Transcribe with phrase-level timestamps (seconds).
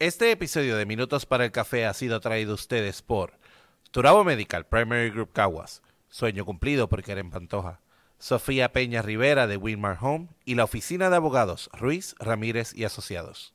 [0.00, 3.34] Este episodio de Minutos para el Café ha sido traído a ustedes por
[3.90, 7.82] Turabo Medical Primary Group Caguas, Sueño Cumplido por Keren Pantoja,
[8.18, 10.28] Sofía Peña Rivera de Winmar Home.
[10.46, 13.52] Y la Oficina de Abogados Ruiz, Ramírez y Asociados.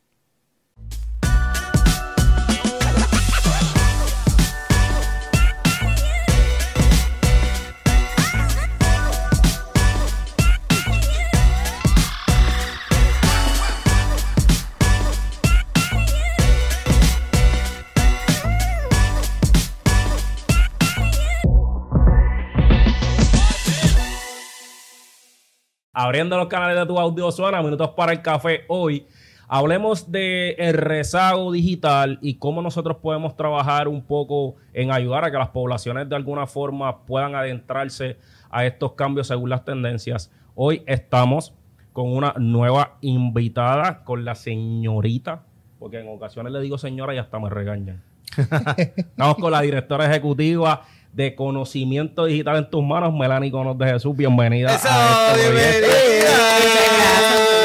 [25.95, 29.08] Abriendo los canales de tu audio suena, minutos para el café hoy.
[29.48, 35.31] Hablemos de el rezago digital y cómo nosotros podemos trabajar un poco en ayudar a
[35.31, 38.18] que las poblaciones de alguna forma puedan adentrarse
[38.49, 40.31] a estos cambios según las tendencias.
[40.54, 41.54] Hoy estamos
[41.94, 45.43] con una nueva invitada, con la señorita,
[45.80, 48.04] porque en ocasiones le digo señora y hasta me regañan.
[48.98, 50.82] estamos con la directora ejecutiva
[51.16, 54.16] de conocimiento digital en tus manos, Melanie Conos de Jesús.
[54.18, 55.88] Bienvenida a este proyecto.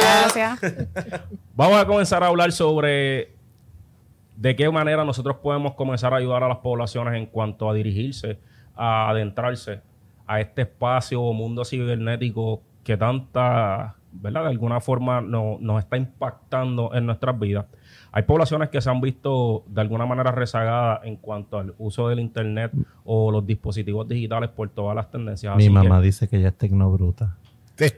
[0.00, 0.60] Gracias.
[1.56, 3.32] Vamos a comenzar a hablar sobre
[4.36, 8.38] de qué manera nosotros podemos comenzar a ayudar a las poblaciones en cuanto a dirigirse,
[8.76, 9.80] a adentrarse
[10.28, 14.42] a este espacio o mundo cibernético que tanta, ¿verdad?
[14.42, 17.66] De alguna forma nos está impactando en nuestras vidas.
[18.10, 22.18] Hay poblaciones que se han visto de alguna manera rezagadas en cuanto al uso del
[22.18, 22.72] Internet
[23.04, 25.56] o los dispositivos digitales por todas las tendencias.
[25.56, 27.36] Mi mamá dice que ella es tecnobruta.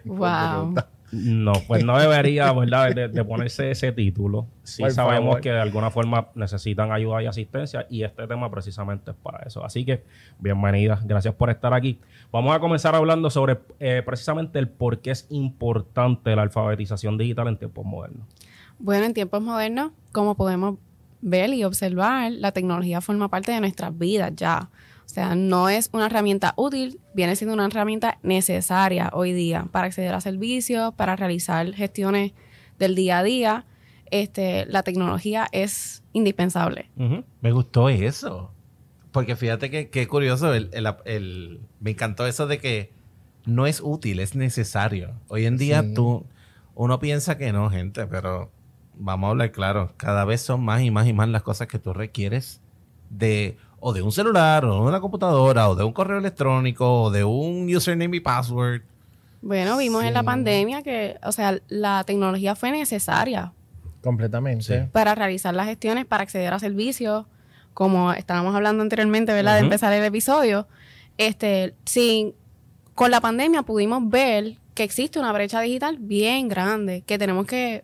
[0.04, 0.74] Wow.
[1.12, 4.46] No, pues no debería, ¿verdad?, de, ponerse ese título.
[4.62, 9.16] Sí sabemos que de alguna forma necesitan ayuda y asistencia y este tema precisamente es
[9.18, 9.62] para eso.
[9.62, 10.02] Así que,
[10.38, 12.00] bienvenida, gracias por estar aquí.
[12.32, 17.46] Vamos a comenzar hablando sobre eh, precisamente el por qué es importante la alfabetización digital
[17.48, 18.26] en tiempos modernos.
[18.78, 20.78] Bueno, en tiempos modernos, como podemos
[21.20, 24.70] ver y observar, la tecnología forma parte de nuestras vidas ya.
[25.12, 29.88] O sea, no es una herramienta útil, viene siendo una herramienta necesaria hoy día para
[29.88, 32.32] acceder a servicios, para realizar gestiones
[32.78, 33.66] del día a día.
[34.10, 36.88] Este, la tecnología es indispensable.
[37.42, 38.54] Me gustó eso.
[39.10, 42.94] Porque fíjate que, qué curioso, el, me encantó eso de que
[43.44, 45.12] no es útil, es necesario.
[45.28, 46.24] Hoy en día tú,
[46.74, 48.50] uno piensa que no, gente, pero
[48.94, 51.78] vamos a hablar claro, cada vez son más y más y más las cosas que
[51.78, 52.62] tú requieres
[53.10, 57.10] de o de un celular, o de una computadora, o de un correo electrónico, o
[57.10, 58.82] de un username y password.
[59.42, 63.52] Bueno, vimos en la pandemia que, o sea, la tecnología fue necesaria.
[64.00, 64.88] Completamente.
[64.92, 67.26] Para realizar las gestiones, para acceder a servicios,
[67.74, 69.54] como estábamos hablando anteriormente, ¿verdad?
[69.54, 70.68] De empezar el episodio.
[71.18, 72.34] Este, sin,
[72.94, 77.82] con la pandemia pudimos ver que existe una brecha digital bien grande, que tenemos que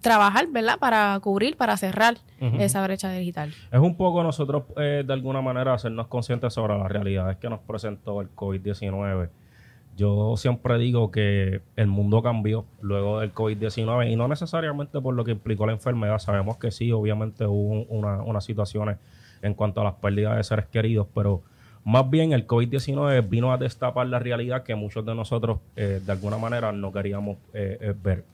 [0.00, 0.78] trabajar, ¿verdad?
[0.78, 2.16] Para cubrir, para cerrar
[2.58, 3.52] esa brecha digital.
[3.70, 7.60] Es un poco nosotros, eh, de alguna manera, hacernos conscientes sobre las realidades que nos
[7.60, 9.28] presentó el COVID-19.
[9.96, 15.24] Yo siempre digo que el mundo cambió luego del COVID-19 y no necesariamente por lo
[15.24, 16.18] que implicó la enfermedad.
[16.18, 18.96] Sabemos que sí, obviamente hubo unas situaciones
[19.42, 21.42] en cuanto a las pérdidas de seres queridos, pero
[21.84, 26.12] más bien el COVID-19 vino a destapar la realidad que muchos de nosotros eh, de
[26.12, 28.24] alguna manera no queríamos eh, ver.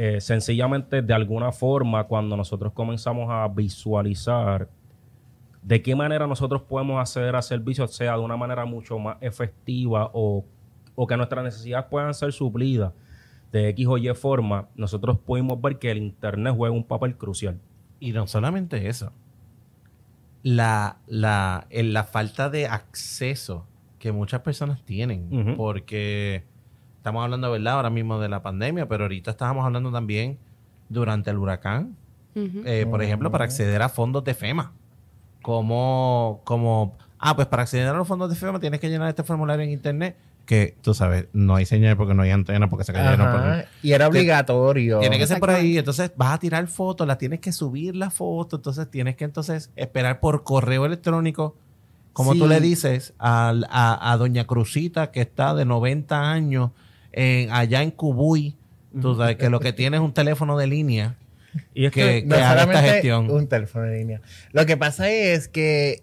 [0.00, 4.68] Eh, sencillamente, de alguna forma, cuando nosotros comenzamos a visualizar
[5.60, 10.08] de qué manera nosotros podemos acceder a servicios, sea de una manera mucho más efectiva
[10.14, 10.44] o,
[11.08, 12.92] que nuestras necesidades puedan ser suplidas
[13.50, 17.58] de X o Y forma, nosotros podemos ver que el Internet juega un papel crucial.
[17.98, 19.12] Y no solamente eso,
[20.44, 23.66] la, la, la falta de acceso
[23.98, 26.44] que muchas personas tienen, porque
[26.98, 27.74] Estamos hablando, ¿verdad?
[27.74, 30.38] Ahora mismo de la pandemia, pero ahorita estábamos hablando también
[30.88, 31.96] durante el huracán.
[32.34, 34.72] Eh, por ejemplo, para acceder a fondos de FEMA.
[35.42, 39.24] Como, como, ah, pues para acceder a los fondos de FEMA tienes que llenar este
[39.24, 40.16] formulario en internet
[40.48, 43.64] que tú sabes, no hay señal porque no hay antena, porque se cayeron.
[43.82, 44.98] y era obligatorio.
[44.98, 45.76] Tiene que ser por ahí.
[45.76, 48.56] Entonces vas a tirar fotos, las tienes que subir la foto.
[48.56, 51.54] Entonces tienes que entonces esperar por correo electrónico.
[52.14, 56.70] Como tú le dices a, a, a, Doña Cruzita, que está de 90 años
[57.50, 58.56] allá en Cubuy,
[59.00, 61.16] tú sabes que lo que tiene es un teléfono de línea.
[61.74, 63.30] Y es que, no esta gestión.
[63.30, 64.20] Un teléfono de línea.
[64.52, 66.02] Lo que pasa es que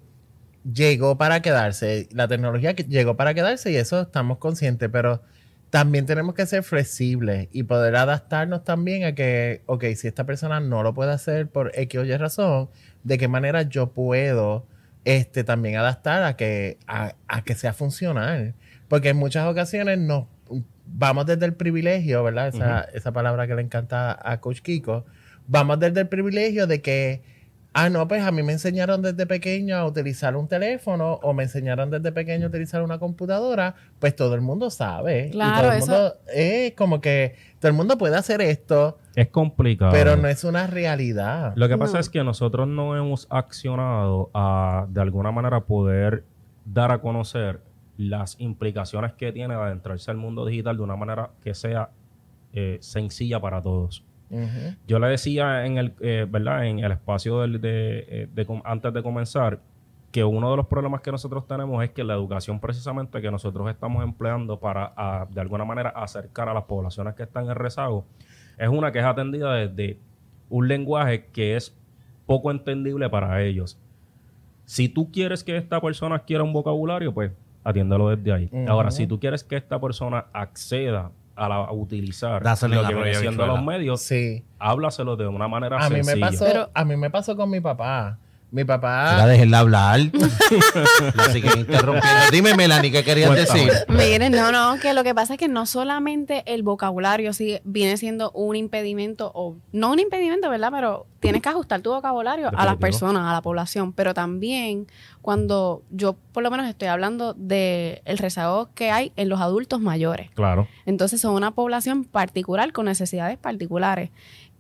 [0.72, 2.08] llegó para quedarse.
[2.12, 5.22] La tecnología llegó para quedarse y eso estamos conscientes, pero
[5.70, 10.60] también tenemos que ser flexibles y poder adaptarnos también a que, ok, si esta persona
[10.60, 12.70] no lo puede hacer por X o Y razón,
[13.04, 14.66] de qué manera yo puedo
[15.04, 18.56] este, también adaptar a que, a, a que sea funcional.
[18.88, 20.26] Porque en muchas ocasiones nos
[20.86, 22.48] vamos desde el privilegio, ¿verdad?
[22.48, 25.06] Esa, esa palabra que le encanta a Coach Kiko,
[25.48, 27.24] vamos desde el privilegio de que,
[27.74, 31.44] ah, no, pues a mí me enseñaron desde pequeño a utilizar un teléfono o me
[31.44, 35.30] enseñaron desde pequeño a utilizar una computadora, pues todo el mundo sabe.
[35.32, 36.16] Claro, eso...
[36.34, 38.98] es como que todo el mundo puede hacer esto.
[39.16, 39.92] Es complicado.
[39.92, 41.54] Pero no es una realidad.
[41.56, 46.24] Lo que pasa es que nosotros no hemos accionado a, de alguna manera, poder
[46.66, 47.62] dar a conocer
[47.98, 51.90] las implicaciones que tiene adentrarse al mundo digital de una manera que sea
[52.54, 54.04] eh, sencilla para todos.
[54.88, 56.66] Yo le decía en el, eh, ¿verdad?
[56.66, 59.62] En el espacio de, eh, de, antes de comenzar
[60.12, 63.70] que uno de los problemas que nosotros tenemos es que la educación precisamente que nosotros
[63.70, 68.06] estamos empleando para de alguna manera acercar a las poblaciones que están en rezago
[68.58, 70.00] es una que es atendida desde
[70.50, 71.78] un lenguaje que es
[72.26, 73.80] poco entendible para ellos.
[74.66, 77.32] Si tú quieres que esta persona adquiera un vocabulario, pues
[77.66, 78.50] atiéndelo desde ahí.
[78.68, 83.46] Ahora, si tú quieres que esta persona acceda a, la, utilizar lo que viene siendo
[83.46, 84.46] los medios, sí.
[84.58, 86.16] háblaselo de una manera a sencilla.
[86.16, 88.20] Mí me pasó, a mí me pasó con mi papá.
[88.56, 89.18] Mi papá.
[89.18, 90.00] Ya déjenla hablar.
[91.14, 92.22] la siguen interrumpiendo.
[92.32, 93.70] Dime, Melanie, ¿qué querías decir?
[93.90, 97.98] Miren, no, no, que lo que pasa es que no solamente el vocabulario sí viene
[97.98, 100.70] siendo un impedimento, o no un impedimento, ¿verdad?
[100.72, 103.92] Pero tienes que ajustar tu vocabulario a las personas, a la población.
[103.92, 104.88] Pero también
[105.22, 109.82] cuando yo por lo menos estoy hablando del el rezago que hay en los adultos
[109.82, 110.30] mayores.
[110.36, 110.68] Claro.
[110.86, 114.12] Entonces son una población particular con necesidades particulares.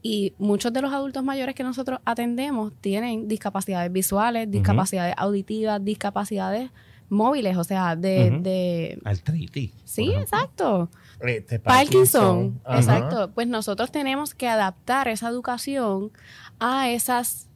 [0.07, 6.69] Y muchos de los adultos mayores que nosotros atendemos tienen discapacidades visuales, discapacidades auditivas, discapacidades
[7.09, 8.37] móviles, o sea, de...
[8.39, 8.99] de...
[9.03, 9.71] Artritis.
[9.83, 10.91] Sí, exacto.
[11.21, 12.61] Este, Parkinson.
[12.69, 13.31] Exacto.
[13.33, 16.11] Pues nosotros tenemos que adaptar esa educación
[16.59, 17.47] a esas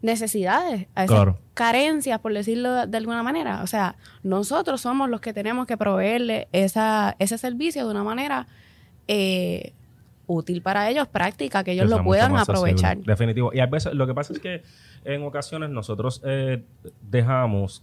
[0.00, 3.64] necesidades, a esas carencias, por decirlo de alguna manera.
[3.64, 8.46] O sea, nosotros somos los que tenemos que proveerle esa, ese servicio de una manera
[9.08, 9.72] eh,
[10.30, 12.98] útil para ellos, práctica, que ellos lo puedan aprovechar.
[12.98, 13.50] Definitivo.
[13.52, 14.62] Y a veces, lo que pasa es que
[15.04, 16.62] en ocasiones nosotros eh,
[17.02, 17.82] dejamos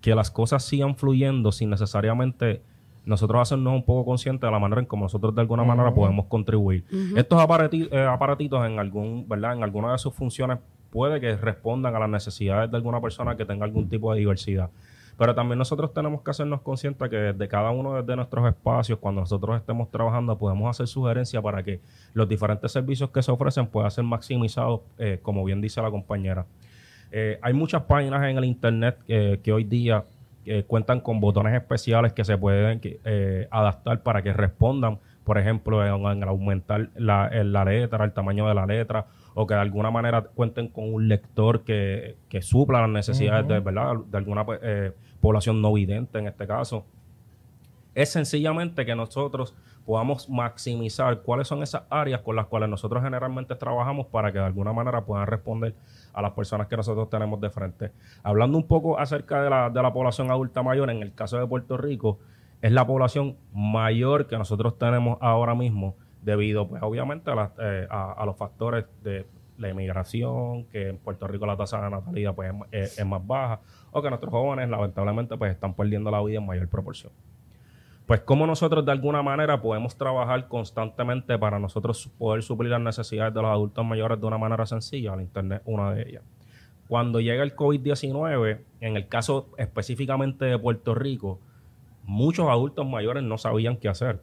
[0.00, 2.62] que las cosas sigan fluyendo sin necesariamente
[3.04, 6.26] nosotros hacernos un poco conscientes de la manera en cómo nosotros de alguna manera podemos
[6.26, 6.84] contribuir.
[7.14, 9.54] Estos eh, aparatitos en algún, ¿verdad?
[9.54, 10.58] En alguna de sus funciones
[10.90, 14.70] puede que respondan a las necesidades de alguna persona que tenga algún tipo de diversidad.
[15.16, 19.22] Pero también nosotros tenemos que hacernos conscientes que desde cada uno de nuestros espacios, cuando
[19.22, 21.80] nosotros estemos trabajando, podemos hacer sugerencias para que
[22.12, 26.44] los diferentes servicios que se ofrecen puedan ser maximizados, eh, como bien dice la compañera.
[27.10, 30.04] Eh, hay muchas páginas en el Internet eh, que hoy día
[30.68, 32.80] cuentan con botones especiales que se pueden
[33.50, 39.06] adaptar para que respondan, por ejemplo, en, aumentar la, letra, el tamaño de la letra,
[39.38, 43.96] o que de alguna manera cuenten con un lector que, supla las necesidades de, ¿verdad?
[44.06, 44.46] de alguna
[45.20, 46.86] población no vidente en este caso.
[47.94, 49.54] Es sencillamente que nosotros
[49.84, 54.44] podamos maximizar cuáles son esas áreas con las cuales nosotros generalmente trabajamos para que de
[54.44, 55.74] alguna manera puedan responder
[56.14, 57.92] a las personas que nosotros tenemos de frente.
[58.22, 61.46] Hablando un poco acerca de la, de la población adulta mayor, en el caso de
[61.46, 62.18] Puerto Rico,
[62.62, 65.94] es la población mayor que nosotros tenemos ahora mismo
[66.26, 67.86] debido, pues obviamente, a, eh,
[68.26, 69.24] los factores de
[69.58, 73.60] la inmigración, que en Puerto Rico la tasa de natalidad pues, es, más baja,
[73.92, 77.12] o que nuestros jóvenes lamentablemente pues, están perdiendo la vida en mayor proporción.
[78.06, 83.32] Pues cómo nosotros de alguna manera podemos trabajar constantemente para nosotros poder suplir las necesidades
[83.32, 86.22] de los adultos mayores de una manera sencilla, el Internet una de ellas.
[86.88, 91.40] Cuando llega el COVID-19, en el caso específicamente de Puerto Rico,
[92.06, 94.20] muchos adultos mayores no sabían qué hacer.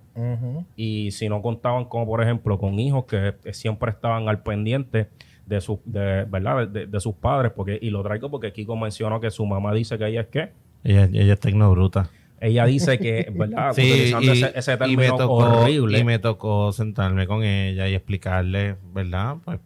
[0.76, 5.10] Y si no contaban, como por ejemplo, con hijos que siempre estaban al pendiente
[5.46, 6.68] de, sus de, ¿verdad?
[6.68, 10.08] De, sus padres, porque y lo traigo porque Kiko mencionó que su mamá dice que
[10.08, 10.52] ella es qué.
[10.84, 12.10] Ella, ella es tecnobruta.
[12.40, 13.72] Ella dice que, ¿verdad?
[13.74, 16.00] Utilizando ese, término me tocó, horrible.
[16.00, 19.38] Y me tocó sentarme con ella y explicarle, ¿verdad?
[19.44, 19.60] Pues,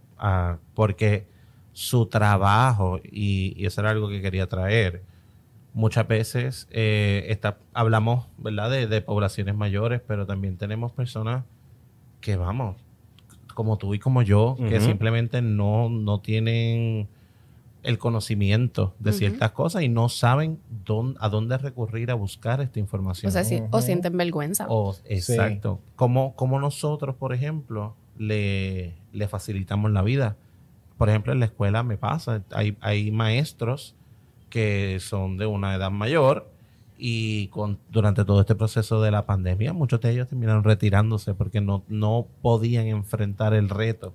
[0.74, 1.26] porque
[1.74, 5.04] su trabajo, y, y eso era algo que quería traer,
[5.78, 7.40] muchas veces eh,
[7.72, 11.44] hablamos, ¿verdad?, de, poblaciones mayores, pero también tenemos personas
[12.20, 12.78] que, vamos,
[13.54, 17.08] como tú y como yo, que simplemente no, no tienen
[17.84, 22.80] el conocimiento de ciertas cosas y no saben dónde, a dónde recurrir a buscar esta
[22.80, 23.30] información.
[23.30, 24.66] O sea, o sienten vergüenza.
[24.68, 25.80] O, exacto.
[25.96, 30.38] Como, como nosotros, por ejemplo, le, le facilitamos la vida.
[30.98, 33.96] Por ejemplo, en la escuela me pasa, hay, hay maestros
[34.50, 36.50] que son de una edad mayor
[36.98, 41.62] y con, durante todo este proceso de la pandemia muchos de ellos terminaron retirándose porque
[41.62, 44.14] no, no podían enfrentar el reto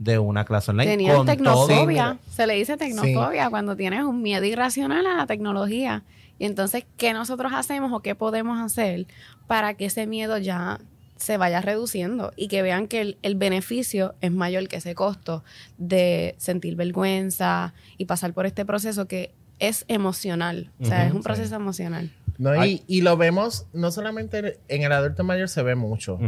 [0.00, 0.92] de una clase online.
[0.92, 6.04] Tenían tecnofobia, se le dice tecnofobia cuando tienes un miedo irracional a la tecnología.
[6.38, 9.06] Y entonces, ¿qué nosotros hacemos o qué podemos hacer
[9.46, 10.80] para que ese miedo ya
[11.16, 15.44] se vaya reduciendo y que vean que el, beneficio es mayor que ese costo
[15.76, 20.70] de sentir vergüenza y pasar por este proceso que es emocional.
[20.80, 22.10] O sea, es un proceso emocional.
[22.38, 26.18] No, y, y, lo vemos, no solamente en el adulto mayor se ve mucho,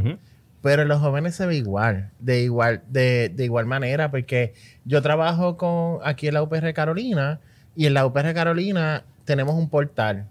[0.61, 4.53] pero en los jóvenes se ve igual, de igual, de, de, igual manera, porque
[4.85, 7.41] yo trabajo con aquí en la UPR Carolina
[7.75, 10.27] y en la UPR Carolina tenemos un portal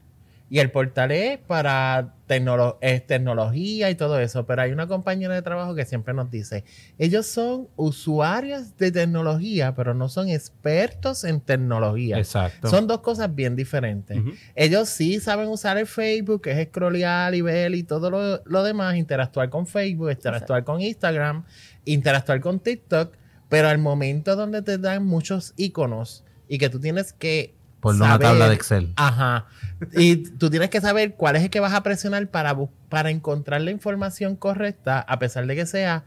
[0.52, 5.76] y el portal es para tecnología y todo eso, pero hay una compañera de trabajo
[5.76, 6.64] que siempre nos dice,
[6.98, 12.18] ellos son usuarios de tecnología, pero no son expertos en tecnología.
[12.18, 12.70] Exacto.
[12.70, 14.18] Son dos cosas bien diferentes.
[14.56, 18.96] Ellos sí saben usar el Facebook, que es scrollear y ver y todo lo, demás,
[18.96, 21.44] interactuar con Facebook, interactuar con Instagram,
[21.86, 23.14] interactuar con TikTok,
[23.50, 28.18] pero al momento donde te dan muchos iconos y que tú tienes que por una
[28.20, 28.94] tabla de Excel.
[28.96, 29.48] Ajá.
[29.94, 32.58] Y tú tienes que saber cuál es el que vas a presionar para,
[32.90, 36.06] para encontrar la información correcta, a pesar de que sea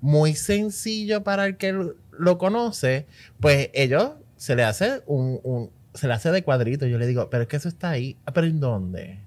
[0.00, 3.06] muy sencillo para el que lo conoce,
[3.40, 6.86] pues ellos se le hace un, se le hace de cuadrito.
[6.86, 8.16] Yo le digo, pero es que eso está ahí.
[8.26, 9.20] Ah, ¿Pero en dónde?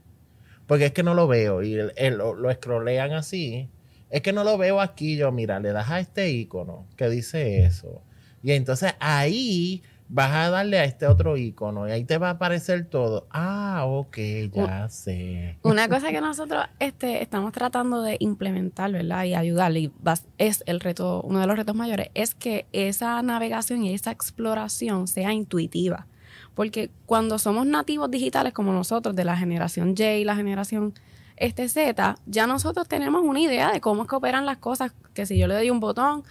[0.68, 1.64] Porque es que no lo veo.
[1.64, 1.76] Y
[2.12, 3.70] lo, lo scrollean así.
[4.10, 5.16] Es que no lo veo aquí.
[5.16, 8.02] Yo, mira, le das a este icono que dice eso.
[8.44, 12.32] Y entonces ahí vas a darle a este otro icono y ahí te va a
[12.32, 13.28] aparecer todo.
[13.32, 14.18] Ah, ok,
[14.54, 15.58] ya sé.
[15.64, 19.24] Una cosa que nosotros este, estamos tratando de implementar, ¿verdad?
[19.26, 19.92] Y ayudarle, y
[20.38, 25.08] es el reto, uno de los retos mayores, es que esa navegación y esa exploración
[25.08, 26.08] sea intuitiva.
[26.54, 30.94] Porque cuando somos nativos digitales como nosotros, de la generación Y y la generación
[31.38, 35.26] este Z, ya nosotros tenemos una idea de cómo es que operan las cosas, que
[35.26, 36.24] si yo le doy un botón,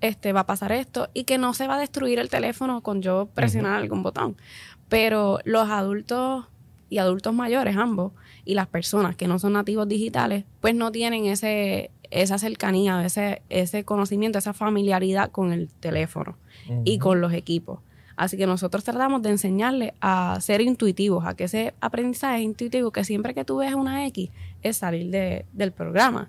[0.00, 3.02] este, va a pasar esto y que no se va a destruir el teléfono con
[3.02, 4.36] yo presionar algún botón.
[4.88, 6.46] Pero los adultos
[6.88, 8.12] y adultos mayores, ambos,
[8.44, 13.42] y las personas que no son nativos digitales, pues no tienen ese, esa cercanía, ese,
[13.48, 16.36] ese conocimiento, esa familiaridad con el teléfono
[16.84, 17.80] y con los equipos.
[18.16, 23.02] Así que nosotros tratamos de enseñarles a ser intuitivos, a que ese aprendizaje intuitivo, que
[23.02, 24.30] siempre que tú ves una X,
[24.62, 26.28] es salir de, del programa.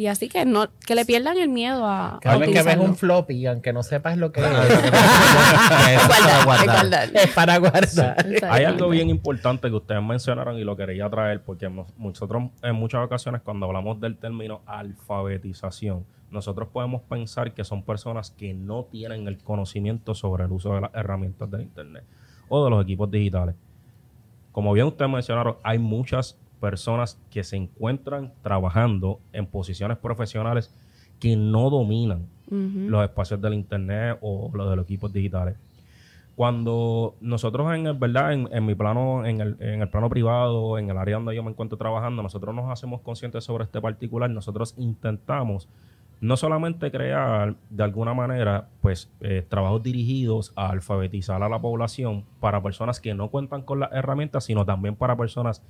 [0.00, 2.20] Y así que no que le pierdan el miedo a.
[2.22, 7.10] Cada vez que ves un floppy, aunque no sepas lo que es, es para guardar.
[7.12, 8.26] Es para guardar.
[8.48, 13.04] Hay algo bien importante que ustedes mencionaron y lo quería traer porque nosotros en muchas
[13.04, 19.28] ocasiones cuando hablamos del término alfabetización, nosotros podemos pensar que son personas que no tienen
[19.28, 22.04] el conocimiento sobre el uso de las herramientas del Internet
[22.48, 23.54] o de los equipos digitales.
[24.50, 30.72] Como bien ustedes mencionaron, hay muchas personas que se encuentran trabajando en posiciones profesionales
[31.18, 35.56] que no dominan los espacios del internet o los de los equipos digitales.
[36.34, 40.90] Cuando nosotros en el, verdad, en, mi plano, en el, en el, plano privado, en
[40.90, 44.74] el área donde yo me encuentro trabajando, nosotros nos hacemos conscientes sobre este particular, nosotros
[44.78, 45.68] intentamos
[46.20, 52.24] no solamente crear de alguna manera pues eh, trabajos dirigidos a alfabetizar a la población
[52.40, 55.62] para personas que no cuentan con las herramientas, sino también para personas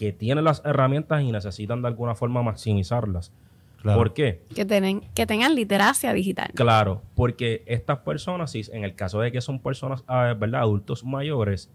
[0.00, 3.34] que tienen las herramientas y necesitan de alguna forma maximizarlas.
[3.82, 4.40] ¿Por qué?
[4.54, 6.52] Que, tienen, que tengan literacia digital.
[6.54, 10.62] Claro, porque estas personas, si en el caso de que son personas, ah, ¿verdad?
[10.62, 11.70] Adultos mayores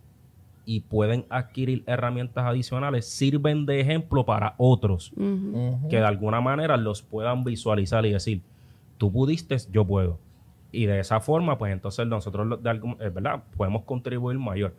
[0.66, 5.14] y pueden adquirir herramientas adicionales, sirven de ejemplo para otros
[5.88, 8.42] que de alguna manera los puedan visualizar y decir,
[8.98, 10.18] tú pudiste, yo puedo.
[10.72, 13.44] Y de esa forma, pues entonces nosotros, de eh, ¿verdad?
[13.56, 14.74] Podemos contribuir mayor.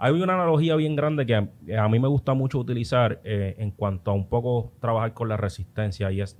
[0.00, 4.12] Hay una analogía bien grande que a, mí me gusta mucho utilizar eh, en cuanto
[4.12, 6.36] a un poco trabajar con la resistencia y es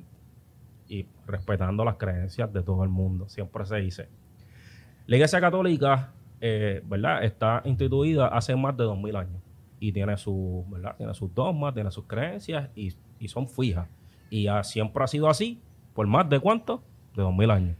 [0.88, 3.28] y respetando las creencias de todo el mundo.
[3.28, 4.08] Siempre se dice.
[5.06, 7.24] La Iglesia Católica, eh, ¿verdad?
[7.24, 9.42] Está instituida hace más de dos mil años
[9.80, 10.96] y tiene su, ¿verdad?
[10.96, 12.94] Tiene sus dogmas, tiene sus creencias y,
[13.26, 13.88] son fijas.
[14.30, 15.60] Y siempre ha sido así
[15.94, 16.82] por más de cuánto?
[17.16, 17.76] De dos mil años.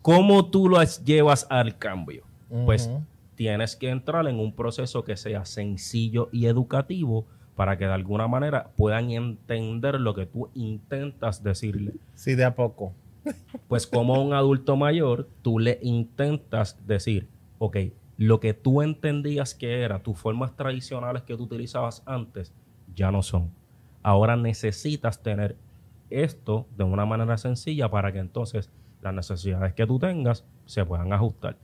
[0.00, 2.24] ¿Cómo tú lo llevas al cambio?
[2.64, 2.90] Pues
[3.34, 8.28] tienes que entrar en un proceso que sea sencillo y educativo para que de alguna
[8.28, 11.94] manera puedan entender lo que tú intentas decirle.
[12.14, 12.94] Sí, de a poco.
[13.68, 17.76] Pues como un adulto mayor, tú le intentas decir, ok,
[18.16, 22.52] lo que tú entendías que era tus formas tradicionales que tú utilizabas antes,
[22.94, 23.50] ya no son.
[24.02, 25.56] Ahora necesitas tener
[26.10, 28.70] esto de una manera sencilla para que entonces
[29.00, 31.56] las necesidades que tú tengas se puedan ajustar.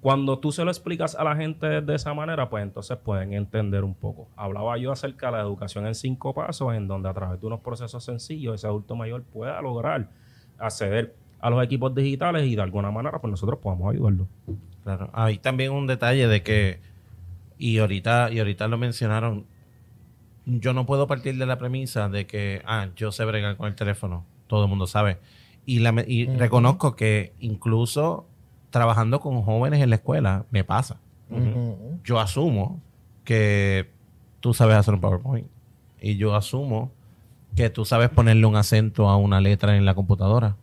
[0.00, 3.84] Cuando tú se lo explicas a la gente de esa manera, pues entonces pueden entender
[3.84, 4.28] un poco.
[4.34, 7.60] Hablaba yo acerca de la educación en cinco pasos, en donde a través de unos
[7.60, 10.08] procesos sencillos ese adulto mayor pueda lograr
[10.58, 14.26] acceder a los equipos digitales y de alguna manera pues nosotros podamos ayudarlo.
[14.84, 16.80] Claro, hay también un detalle de que,
[17.58, 19.44] y ahorita, y ahorita lo mencionaron,
[20.46, 23.74] yo no puedo partir de la premisa de que, ah, yo sé bregar con el
[23.74, 25.18] teléfono, todo el mundo sabe.
[25.66, 28.26] Y, la, y reconozco que incluso
[28.70, 30.98] trabajando con jóvenes en la escuela me pasa.
[32.02, 32.80] Yo asumo
[33.24, 33.88] que
[34.40, 35.46] tú sabes hacer un PowerPoint
[36.00, 36.90] y yo asumo
[37.54, 40.56] que tú sabes ponerle un acento a una letra en la computadora.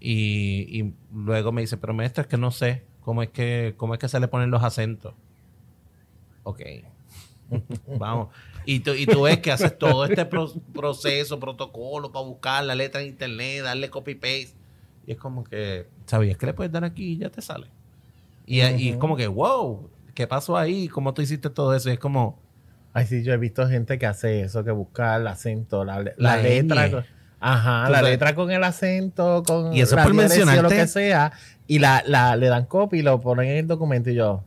[0.00, 4.00] Y, luego me dice, pero maestro, es que no sé cómo es que, cómo es
[4.00, 5.14] que se le ponen los acentos.
[6.44, 6.60] Ok.
[7.98, 8.28] Vamos.
[8.64, 13.00] Y tú, y tú ves que haces todo este proceso, protocolo para buscar la letra
[13.00, 14.54] en internet, darle copy-paste.
[15.08, 17.68] Y es como que, ¿sabías que le puedes dar aquí y ya te sale?
[18.44, 20.86] Y, y es como que, wow, ¿qué pasó ahí?
[20.88, 21.88] ¿Cómo tú hiciste todo eso?
[21.88, 22.38] Y es como...
[22.92, 27.06] Ay, sí, yo he visto gente que hace eso, que busca el acento, la, letra.
[27.40, 31.32] ajá, la letra con el acento, con y eso la por mencionarte, lo que sea,
[31.66, 34.44] y la, la, le dan copia y lo ponen en el documento y yo,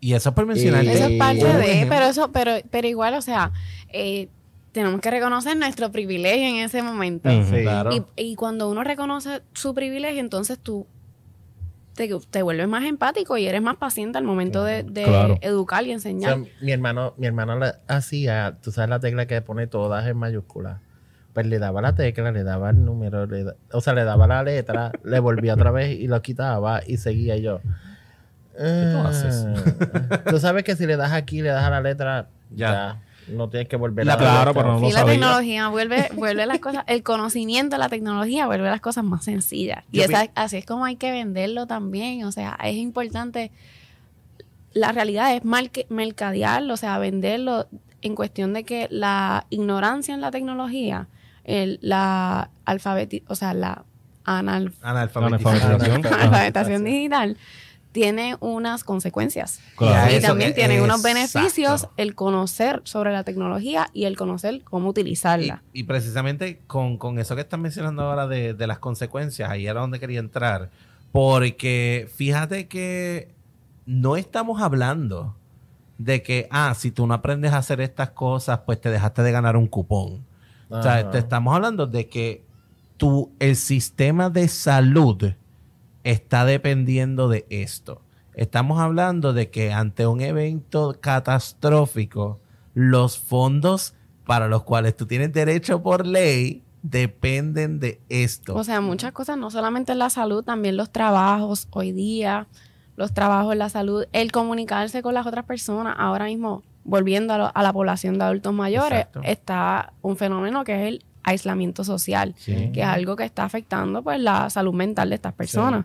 [0.00, 0.84] y eso por mencionar.
[0.84, 3.52] Eso es parte de, pero eso, pero, pero igual, o sea,
[3.92, 4.28] eh,
[4.72, 7.28] tenemos que reconocer nuestro privilegio en ese momento.
[8.16, 10.86] y, cuando uno reconoce su privilegio, entonces tú
[12.30, 14.86] te, vuelves más empático y eres más paciente al momento de,
[15.42, 16.38] educar y enseñar.
[16.60, 20.78] mi hermano, mi hermano hacía, tú sabes la tecla que pone todas en mayúsculas.
[21.34, 23.28] Pues le daba la tecla, le daba el número,
[23.72, 27.36] o sea, le daba la letra, le volvía otra vez y lo quitaba y seguía
[27.36, 27.60] yo.
[28.56, 29.46] ¿Qué tú haces?
[29.46, 33.00] Ah, tú sabes que si le das aquí, le das a la letra, ya.
[33.30, 36.84] No tienes que volver a claro, pero no y la tecnología vuelve, vuelve las cosas,
[36.86, 39.84] el conocimiento de la tecnología vuelve las cosas más sencillas.
[39.92, 42.24] y así es como hay que venderlo también.
[42.24, 43.50] O sea, es importante.
[44.72, 45.42] La realidad es
[45.88, 47.66] mercadearlo, o sea, venderlo
[48.02, 51.08] en cuestión de que la ignorancia en la tecnología,
[51.44, 53.84] el, la alfabeti o sea, la
[54.24, 57.36] analfabetización digital
[57.92, 59.60] tiene unas consecuencias.
[59.78, 65.62] Y también tiene unos beneficios el conocer sobre la tecnología y el conocer cómo utilizarla.
[65.72, 70.20] Y, precisamente con, eso que están mencionando ahora de, las consecuencias, ahí era donde quería
[70.20, 70.70] entrar.
[71.12, 73.34] Porque fíjate que
[73.86, 75.34] no estamos hablando
[75.98, 79.32] de que, ah, si tú no aprendes a hacer estas cosas, pues te dejaste de
[79.32, 80.24] ganar un cupón.
[80.68, 82.44] O sea, te estamos hablando de que
[82.96, 85.32] tu, el sistema de salud
[86.04, 88.02] está dependiendo de esto.
[88.34, 92.40] Estamos hablando de que ante un evento catastrófico,
[92.74, 98.54] los fondos para los cuales tú tienes derecho por ley dependen de esto.
[98.54, 102.46] O sea, muchas cosas, no solamente la salud, también los trabajos hoy día,
[102.96, 105.96] los trabajos, la salud, el comunicarse con las otras personas.
[105.98, 111.04] Ahora mismo, volviendo a, la población de adultos mayores, está un fenómeno que es el
[111.22, 115.84] aislamiento social, que es algo que está afectando pues la salud mental de estas personas.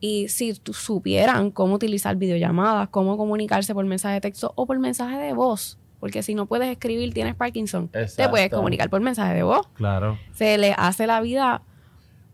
[0.00, 5.16] Y si supieran cómo utilizar videollamadas, cómo comunicarse por mensaje de texto o por mensaje
[5.16, 9.42] de voz, porque si no puedes escribir, tienes Parkinson, te puedes comunicar por mensaje de
[9.42, 9.66] voz.
[9.74, 10.18] Claro.
[10.32, 11.62] Se le hace la vida,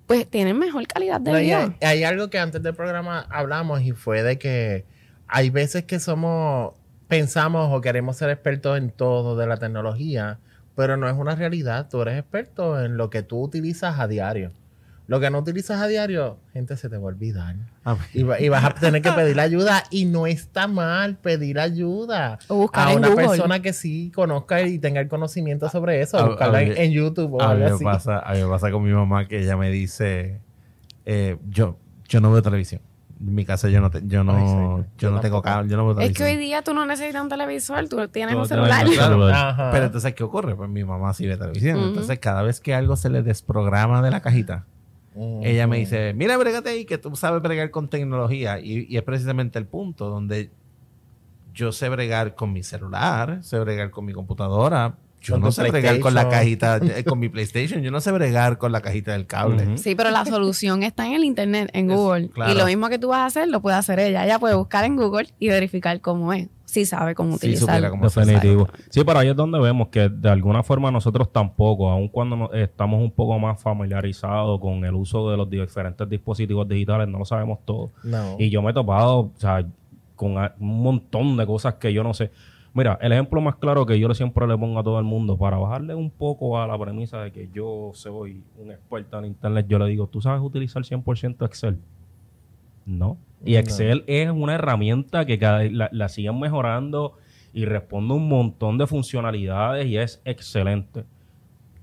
[0.07, 1.77] pues tienen mejor calidad de vida.
[1.81, 4.85] Hay, hay algo que antes del programa hablamos y fue de que
[5.29, 6.75] hay veces que somos,
[7.07, 10.41] pensamos o queremos ser expertos en todo de la tecnología,
[10.75, 11.89] pero no es una realidad.
[11.91, 14.53] Tú eres experto en lo que tú utilizas a diario.
[15.09, 17.57] Lo que no utilizas a diario, gente, se te va a olvidar.
[17.85, 19.83] Ah, y, vas a tener que pedir ayuda.
[19.91, 22.39] Y no está mal pedir ayuda
[22.73, 26.25] a una persona que sí conozca y tenga el conocimiento sobre eso.
[26.25, 27.85] buscarla en, YouTube o a algo así.
[27.85, 30.41] Pasa, a mí me pasa con mi mamá que ella me dice:
[31.05, 32.81] eh, yo, yo no veo televisión.
[33.25, 36.11] En mi casa yo no, yo no, yo, no tengo cable, yo no televisión.
[36.11, 38.85] Es que hoy día tú no necesitas un televisor, tú tienes un celular.
[39.73, 40.57] Pero entonces, ¿qué ocurre?
[40.57, 41.79] Pues mi mamá sí ve televisión.
[41.79, 44.67] Entonces, cada vez que algo se le desprograma de la cajita,
[45.15, 48.59] ella me dice, mira, bregate ahí, que tú sabes bregar con tecnología.
[48.59, 50.51] Y, es precisamente el punto donde
[51.55, 54.97] yo sé bregar con mi celular, sé bregar con mi computadora.
[55.23, 58.59] Yo no sé bregar con la cajita, eh, con mi PlayStation, yo no sé bregar
[58.59, 59.79] con la cajita del cable.
[59.79, 62.31] Sí, pero la solución está en el Internet, en Google.
[62.49, 64.25] Y lo mismo que tú vas a hacer, lo puede hacer ella.
[64.25, 67.91] Ella puede buscar en Google y verificar cómo es sí sabe cómo utilizarlo.
[68.01, 68.67] Definitivo.
[68.89, 73.03] Sí, pero ahí es donde vemos que de alguna forma nosotros tampoco, aun cuando estamos
[73.03, 77.59] un poco más familiarizados con el uso de los diferentes dispositivos digitales, no lo sabemos
[77.67, 77.91] todo.
[78.39, 79.67] Y yo me he topado, o sea,
[80.17, 82.31] con un montón de cosas que yo no sé.
[82.75, 85.59] Mira, el ejemplo más claro que yo siempre le pongo a todo el mundo, para
[85.59, 89.79] bajarle un poco a la premisa de que yo soy un experto en Internet, yo
[89.79, 91.79] le digo, ¿tú sabes utilizar 100% Excel?
[92.87, 93.19] No.
[93.45, 97.19] Y Excel es una herramienta que cada, la, la siguen mejorando
[97.53, 101.05] y responde un montón de funcionalidades y es excelente.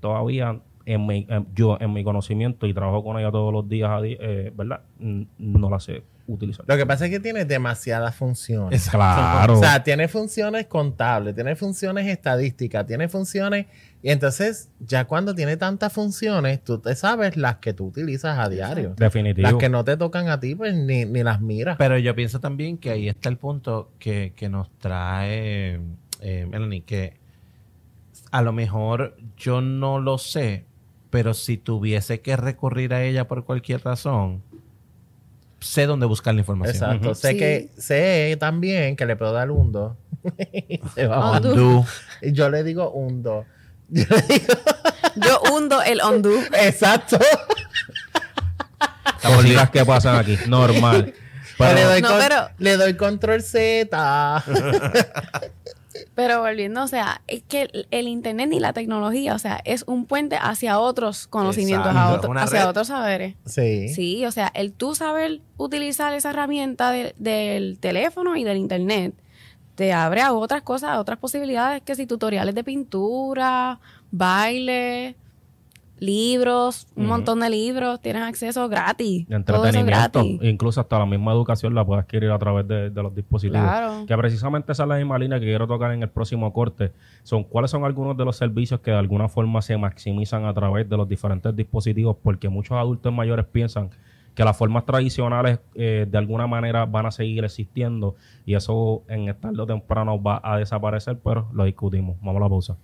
[0.00, 4.52] Todavía en mi, yo, en mi conocimiento, y trabajo con ella todos los días, eh,
[4.56, 4.82] ¿verdad?
[4.98, 6.02] No la sé
[6.34, 6.64] utilizar.
[6.68, 8.82] Lo que pasa es que tiene demasiadas funciones.
[8.82, 9.58] Es claro.
[9.58, 13.66] O sea, tiene funciones contables, tiene funciones estadísticas, tiene funciones...
[14.02, 18.48] Y entonces, ya cuando tiene tantas funciones, tú te sabes las que tú utilizas a
[18.48, 18.94] diario.
[18.96, 19.46] Definitivo.
[19.46, 21.76] Las que no te tocan a ti, pues ni, las miras.
[21.76, 25.78] Pero yo pienso también que ahí está el punto que, nos trae
[26.20, 27.20] eh, Melanie, que
[28.30, 30.64] a lo mejor yo no lo sé,
[31.10, 34.42] pero si tuviese que recurrir a ella por cualquier razón,
[35.60, 36.74] sé dónde buscar la información.
[36.74, 37.14] Exacto.
[37.14, 39.96] Sé que sé también que le puedo dar un do.
[40.94, 41.86] Se va undo.
[42.22, 43.44] Yo le digo un do.
[43.88, 46.30] Yo, hundo el undo.
[46.60, 47.18] Exacto.
[49.22, 50.38] Las que pasan aquí.
[50.46, 51.14] Normal.
[52.58, 54.44] le, doy control Z.
[56.14, 60.06] Pero volviendo, o sea, es que el, internet y la tecnología, o sea, es un
[60.06, 61.92] puente hacia otros conocimientos,
[62.36, 63.34] hacia otros saberes.
[63.44, 63.88] Sí.
[63.88, 69.14] Sí, o sea, el tú saber utilizar esa herramienta del teléfono y del internet
[69.74, 75.16] te abre a otras cosas, a otras posibilidades, que si tutoriales de pintura, baile,
[76.00, 79.26] libros, un montón de libros, tienes acceso gratis.
[79.30, 83.62] Entretenimiento, incluso hasta la misma educación la puedes adquirir a través de, los dispositivos.
[83.62, 84.06] Claro.
[84.06, 86.92] Que precisamente esa es la misma línea que quiero tocar en el próximo corte.
[87.22, 90.88] Son cuáles son algunos de los servicios que de alguna forma se maximizan a través
[90.88, 93.90] de los diferentes dispositivos, porque muchos adultos mayores piensan
[94.34, 98.14] que las formas tradicionales eh, de alguna manera van a seguir existiendo
[98.46, 102.16] y eso en tarde o temprano va a desaparecer, pero lo discutimos.
[102.20, 102.76] Vamos a la pausa.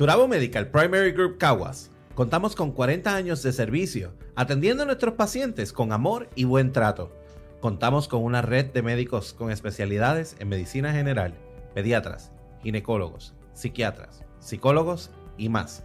[0.00, 1.90] Turabo Medical Primary Group Caguas.
[2.14, 7.14] Contamos con 40 años de servicio, atendiendo a nuestros pacientes con amor y buen trato.
[7.60, 11.34] Contamos con una red de médicos con especialidades en medicina general,
[11.74, 12.32] pediatras,
[12.62, 15.84] ginecólogos, psiquiatras, psicólogos y más.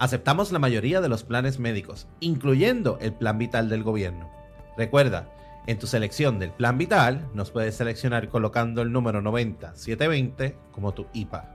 [0.00, 4.32] Aceptamos la mayoría de los planes médicos, incluyendo el plan vital del gobierno.
[4.76, 5.32] Recuerda,
[5.68, 11.06] en tu selección del plan vital nos puedes seleccionar colocando el número 90720 como tu
[11.12, 11.54] IPA.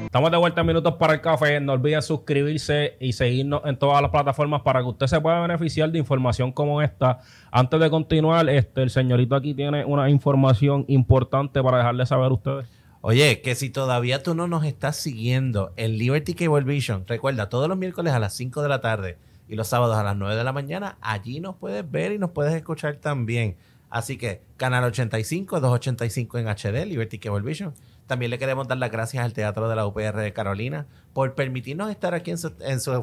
[0.06, 1.60] Estamos de vuelta en Minutos para el Café.
[1.60, 5.92] No olviden suscribirse y seguirnos en todas las plataformas para que usted se pueda beneficiar
[5.92, 7.20] de información como esta.
[7.52, 12.34] Antes de continuar, este, el señorito aquí tiene una información importante para dejarle saber a
[12.34, 12.66] ustedes.
[13.02, 17.68] Oye, que si todavía tú no nos estás siguiendo en Liberty Cable Vision, recuerda, todos
[17.68, 20.44] los miércoles a las 5 de la tarde y los sábados a las 9 de
[20.44, 20.98] la mañana.
[21.02, 23.58] Allí nos puedes ver y nos puedes escuchar también.
[23.90, 27.74] Así que Canal 85, 285 en HD, Liberty Cable Vision.
[28.08, 31.90] También le queremos dar las gracias al Teatro de la UPR de Carolina por permitirnos
[31.90, 32.52] estar aquí en, sus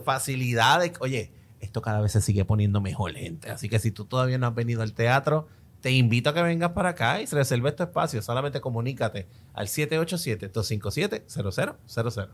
[0.04, 0.92] facilidades.
[1.00, 3.50] Oye, esto cada vez se sigue poniendo mejor, gente.
[3.50, 5.48] Así que si tú todavía no has venido al teatro,
[5.80, 8.22] te invito a que vengas para acá y se reserve tu espacio.
[8.22, 12.28] Solamente comunícate al 787-257-0000.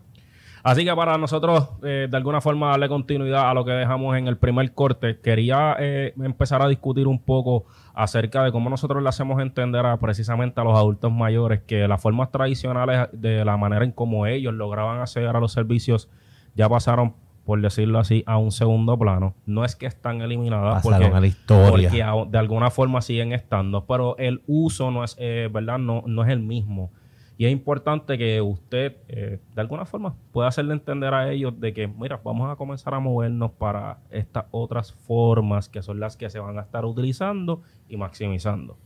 [0.63, 4.29] Así que para nosotros, eh, de alguna forma, darle continuidad a lo que dejamos en
[4.29, 9.09] el primer corte, quería eh, empezar a discutir un poco acerca de cómo nosotros le
[9.09, 13.85] hacemos entender a, precisamente a los adultos mayores que las formas tradicionales de la manera
[13.85, 16.09] en cómo ellos lograban acceder a los servicios
[16.55, 17.15] ya pasaron
[17.49, 19.35] por decirlo así, a un segundo plano.
[19.47, 21.89] No es que están eliminadas porque, a la historia.
[21.89, 25.79] porque de alguna forma siguen estando, pero el uso no es, eh, ¿verdad?
[25.79, 26.91] No, no es el mismo.
[27.39, 31.73] Y es importante que usted, eh, de alguna forma, pueda hacerle entender a ellos de
[31.73, 36.29] que, mira, vamos a comenzar a movernos para estas otras formas que son las que
[36.31, 38.77] se van a estar utilizando y maximizando.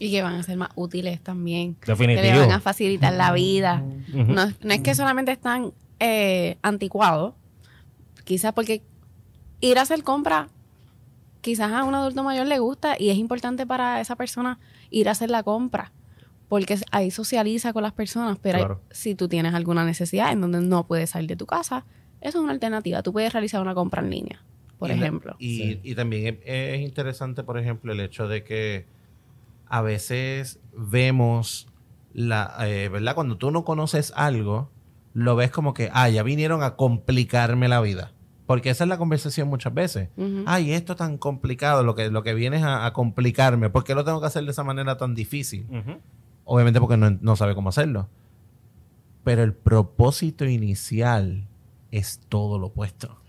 [0.00, 1.76] Y que van a ser más útiles también.
[1.86, 2.26] Definitivo.
[2.26, 3.84] Que le van a facilitar la vida.
[4.12, 7.34] no, es que solamente están eh, anticuados,
[8.24, 8.82] quizás porque
[9.60, 10.48] ir a hacer compra,
[11.42, 14.58] quizás a un adulto mayor le gusta y es importante para esa persona
[14.90, 15.92] ir a hacer la compra
[16.50, 20.84] porque ahí socializa con las personas, pero si tú tienes alguna necesidad en donde no
[20.84, 21.86] puedes salir de tu casa,
[22.20, 23.04] eso es una alternativa.
[23.04, 24.42] Tú puedes realizar una compra en línea,
[24.76, 25.36] por ejemplo.
[25.38, 28.86] y, también es, interesante, por ejemplo, el hecho de que
[29.68, 31.68] a veces vemos
[32.12, 33.14] la, eh, ¿verdad?
[33.14, 34.72] Cuando tú no conoces algo,
[35.14, 38.12] lo ves como que, ah, ya vinieron a complicarme la vida.
[38.46, 40.08] Porque esa es la conversación muchas veces.
[40.46, 43.70] Ay, esto tan complicado, lo que, lo que viene es a, complicarme.
[43.70, 45.68] ¿Por qué lo tengo que hacer de esa manera tan difícil?
[46.52, 48.08] Obviamente porque no, sabe cómo hacerlo.
[49.22, 51.46] Pero el propósito inicial
[51.92, 53.20] es todo lo opuesto.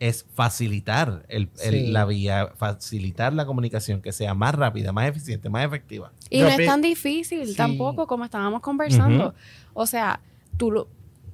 [0.00, 1.24] Es facilitar
[1.62, 6.10] la vía, facilitar la comunicación que sea más rápida, más eficiente, más efectiva.
[6.28, 9.32] Y no es tan difícil tampoco como estábamos conversando.
[9.72, 10.20] O sea,
[10.56, 10.88] tú lo,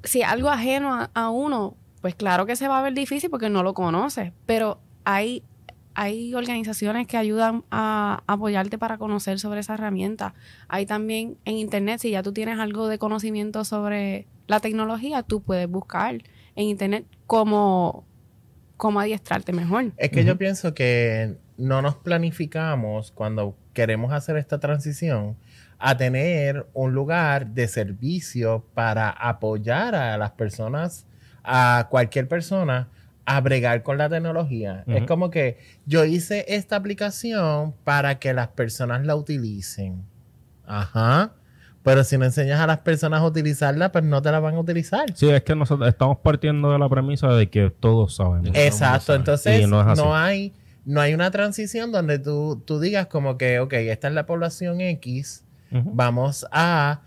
[0.04, 3.62] si algo ajeno a, uno, pues claro que se va a ver difícil porque no
[3.62, 4.34] lo conoces.
[4.44, 5.42] Pero hay
[5.96, 10.34] hay organizaciones que ayudan a apoyarte para conocer sobre esa herramienta.
[10.68, 15.40] Hay también en internet, si ya tú tienes algo de conocimiento sobre la tecnología, tú
[15.40, 16.16] puedes buscar
[16.54, 18.04] en internet cómo,
[18.76, 19.92] cómo adiestrarte mejor.
[19.96, 25.38] Es que yo pienso que no nos planificamos cuando queremos hacer esta transición
[25.78, 31.06] a tener un lugar de servicio para apoyar a las personas,
[31.42, 32.90] a cualquier persona
[33.26, 34.84] a bregar con la tecnología.
[34.86, 40.04] Es como que yo hice esta aplicación para que las personas la utilicen.
[40.64, 41.32] Ajá.
[41.82, 44.60] Pero si no enseñas a las personas a utilizarla, pues no te la van a
[44.60, 45.04] utilizar.
[45.14, 48.50] Sí, es que nosotros estamos partiendo de la premisa de que todos sabemos.
[48.54, 49.14] Exacto.
[49.14, 50.52] Entonces, no, hay,
[50.84, 54.80] no hay una transición donde tú, tú digas como que, ok, esta es la población
[54.80, 57.02] X, vamos a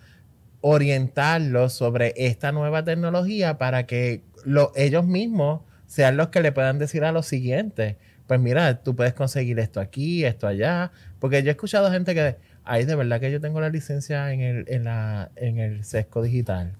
[0.61, 6.77] orientarlos sobre esta nueva tecnología para que lo, ellos mismos sean los que le puedan
[6.77, 7.95] decir a los siguientes,
[8.27, 12.37] pues mira, tú puedes conseguir esto aquí, esto allá, porque yo he escuchado gente que,
[12.63, 16.21] ay, de verdad que yo tengo la licencia en el, en la, en el sesco
[16.21, 16.75] digital.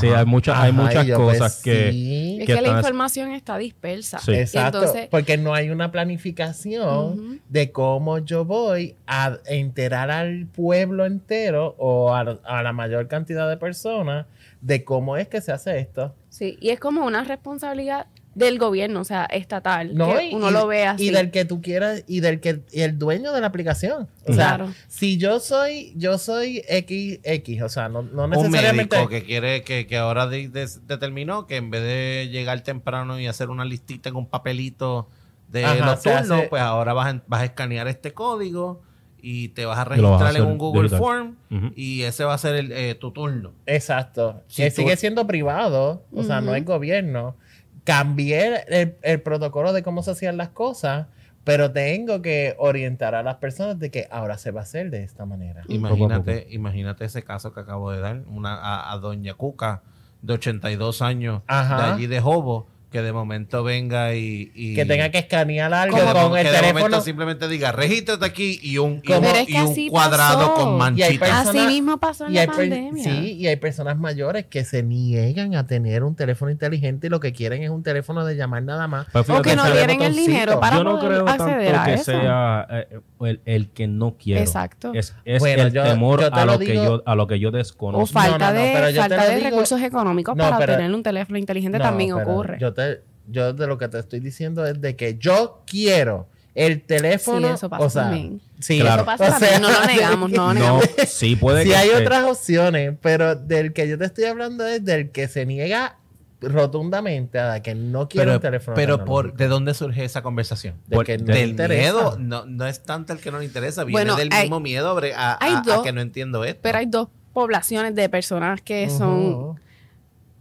[0.00, 4.18] Sí, hay muchas, hay muchas pues, cosas que, Es que, la información está dispersa.
[4.28, 11.74] Exacto, porque no hay una planificación de cómo yo voy a enterar al pueblo entero
[11.78, 14.24] o a, a, la mayor cantidad de personas
[14.62, 16.14] de cómo es que se hace esto.
[16.30, 19.94] Sí, y es como una responsabilidad del gobierno, o sea, estatal.
[19.94, 21.08] No, que uno lo ve así.
[21.08, 24.08] Y del que tú quieras, y del que el dueño de la aplicación.
[24.26, 28.96] O sea, si yo soy, yo soy XX, o sea, no, no necesariamente.
[28.96, 33.26] Un médico que quiere, que, que ahora determinó que en vez de llegar temprano y
[33.26, 35.08] hacer una listita en un papelito
[35.48, 38.82] de los turnos, pues ahora vas a, vas a escanear este código
[39.20, 41.36] y te vas a registrar en un Google Form
[41.76, 43.52] y ese va a ser el, eh, tu turno.
[43.66, 44.42] Exacto.
[44.54, 47.36] que sigue siendo privado, o sea, no es gobierno
[47.84, 48.64] cambié
[49.02, 51.06] el, protocolo de cómo se hacían las cosas,
[51.44, 55.02] pero tengo que orientar a las personas de que ahora se va a hacer de
[55.02, 55.62] esta manera.
[55.68, 59.82] Imagínate, imagínate ese caso que acabo de dar, una, a, Doña Cuca,
[60.20, 65.18] de 82 años, de allí de Jobo, que de momento venga y, que tenga que
[65.18, 67.00] escanear algo con el teléfono.
[67.00, 72.46] simplemente diga regístrate aquí y un, y, cuadrado con manchitas así mismo pasó en la
[72.46, 73.02] pandemia.
[73.02, 77.18] sí y hay personas mayores que se niegan a tener un teléfono inteligente y lo
[77.18, 79.06] que quieren es un teléfono de llamar nada más.
[79.12, 82.66] Pues o que no tienen el dinero para yo no creo acceder tanto que sea
[82.70, 84.92] eh, el, que no quiere exacto.
[84.94, 88.02] Es, es el temor a lo, que yo a lo que yo desconozco.
[88.02, 92.58] O falta de falta de recursos económicos para tener un teléfono inteligente también ocurre.
[92.60, 92.81] yo te
[93.28, 97.48] yo de lo que te estoy diciendo es de que yo quiero el teléfono.
[97.48, 98.40] Sí, eso pasa o sea, también.
[98.60, 99.62] Sí, eso pasa también.
[99.62, 100.84] No lo negamos, no lo negamos.
[101.08, 105.10] sí, puede sí hay otras opciones, pero del que yo te estoy hablando es del
[105.10, 105.98] que se niega
[106.40, 108.74] rotundamente a que no quiere un teléfono.
[108.74, 110.74] Pero por, ¿de dónde surge esa conversación?
[110.88, 114.98] del miedo, no, no es tanto el que no le interesa, viene del mismo miedo
[115.16, 116.60] a, a, que no entiendo esto.
[116.62, 119.60] Pero hay dos poblaciones de personas que son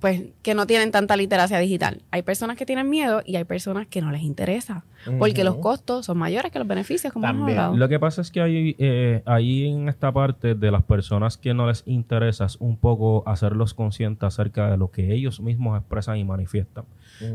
[0.01, 2.01] pues que no tienen tanta literacia digital.
[2.09, 4.83] Hay personas que tienen miedo y hay personas que no les interesa,
[5.19, 7.77] porque los costos son mayores que los beneficios, como hemos hablado.
[7.77, 11.53] Lo que pasa es que hay eh, ahí en esta parte de las personas que
[11.53, 16.17] no les interesa es un poco hacerlos conscientes acerca de lo que ellos mismos expresan
[16.17, 16.85] y manifiestan.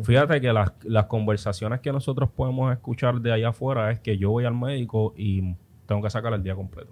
[0.02, 4.32] Fíjate que las, las conversaciones que nosotros podemos escuchar de allá afuera es que yo
[4.32, 5.54] voy al médico y
[5.86, 6.90] tengo que sacar el día completo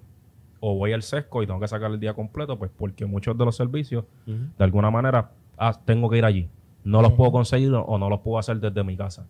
[0.61, 3.45] o voy al sesco y tengo que sacar el día completo, pues porque muchos de
[3.45, 6.49] los servicios, de alguna manera, ah, tengo que ir allí.
[6.85, 9.27] No los puedo conseguir o no los puedo hacer desde mi casa.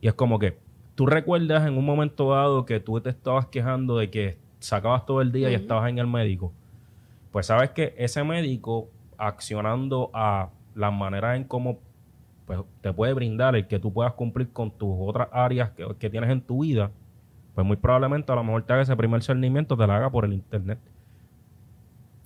[0.00, 0.58] Y es como que
[0.94, 5.20] tú recuerdas en un momento dado que tú te estabas quejando de que sacabas todo
[5.20, 6.52] el día y estabas en el médico.
[7.32, 8.88] Pues sabes que ese médico
[9.18, 11.78] accionando a las maneras en cómo
[12.46, 16.10] pues, te puede brindar el que tú puedas cumplir con tus otras áreas que, que
[16.10, 16.90] tienes en tu vida,
[17.54, 20.24] pues muy probablemente a lo mejor te haga ese primer cernimiento, te lo haga por
[20.24, 20.78] el internet.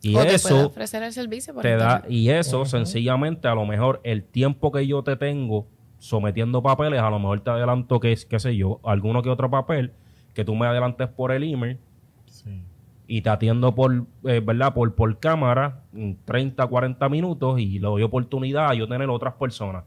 [0.01, 4.71] Y eso ofrecer el servicio te da y eso sencillamente a lo mejor el tiempo
[4.71, 5.67] que yo te tengo
[5.99, 9.93] sometiendo papeles, a lo mejor te adelanto que qué sé yo, alguno que otro papel
[10.35, 11.79] que tú me adelantes por el email.
[13.11, 14.75] Y te atiendo por, eh, ¿verdad?
[14.75, 15.81] Por, por cámara,
[16.27, 19.83] 30, 40 minutos y le doy oportunidad a yo tener otras personas.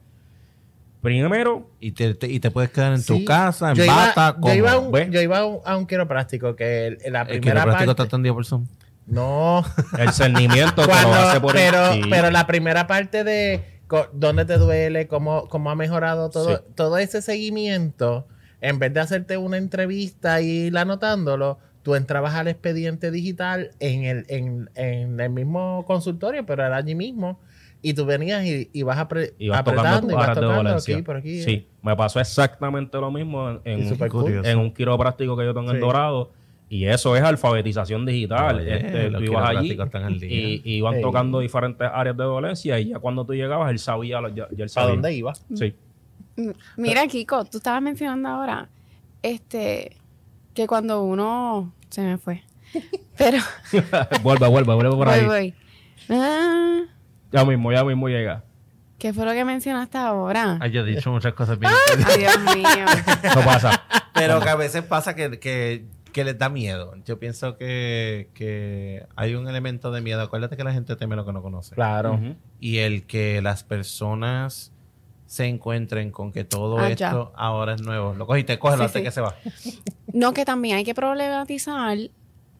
[1.01, 1.69] Primero.
[1.79, 4.91] Y te, y te puedes quedar en tu casa, en bata, yo iba, a un,
[5.11, 8.65] yo iba a un, quiropráctico que la primera ¿El quiropráctico parte, está atendido por Zoom?
[9.11, 9.63] No.
[9.99, 13.61] El cernimiento hace por pero, pero la primera parte de
[14.13, 18.25] dónde te duele, cómo, cómo ha mejorado todo, todo ese seguimiento,
[18.61, 24.05] en vez de hacerte una entrevista y ir anotándolo, tú entrabas al expediente digital en
[24.05, 27.39] el, en, en el mismo consultorio, pero era allí mismo.
[27.83, 29.63] Y tú venías y, y vas, apretando y vas
[30.35, 31.41] tocando aquí, por aquí.
[31.41, 33.89] Sí, me pasó exactamente lo mismo en,
[34.45, 36.31] en, un quiropráctico que yo tengo en Dorado.
[36.71, 38.65] Y eso es alfabetización digital.
[38.65, 39.77] este, tú ibas allí
[40.21, 44.21] y, y, iban tocando diferentes áreas de dolencia y ya cuando tú llegabas, él sabía,
[44.33, 44.87] ya, él sabía.
[44.87, 45.33] ¿A dónde iba?
[45.53, 45.75] Sí.
[46.77, 48.69] Mira, Kiko, tú estabas mencionando ahora
[49.21, 49.97] este
[50.53, 52.41] que cuando uno se me fue.
[53.17, 53.39] Pero
[54.23, 55.25] vuelva, vuelva, vuelva por ahí.
[55.25, 55.53] Voy,
[56.09, 56.83] ah.
[57.33, 58.45] ya mismo, ya mismo llega.
[58.97, 60.57] ¿Qué fue lo que mencionaste ahora?
[60.61, 61.73] Ay, yo he dicho muchas cosas bien.
[62.07, 62.85] Ay, Dios mío.
[63.35, 63.83] No pasa.
[64.13, 66.95] Pero que a veces pasa que, que, que les da miedo.
[67.05, 70.21] Yo pienso que, que, hay un elemento de miedo.
[70.21, 71.75] Acuérdate que la gente teme lo que no conoce.
[71.75, 72.19] Claro.
[72.59, 74.71] Y el que las personas
[75.31, 78.13] se encuentren con que todo ah, esto ahora es nuevo.
[78.13, 79.33] Lo cogiste, cógelo sí, que se va.
[80.11, 81.97] No, que también hay que problematizar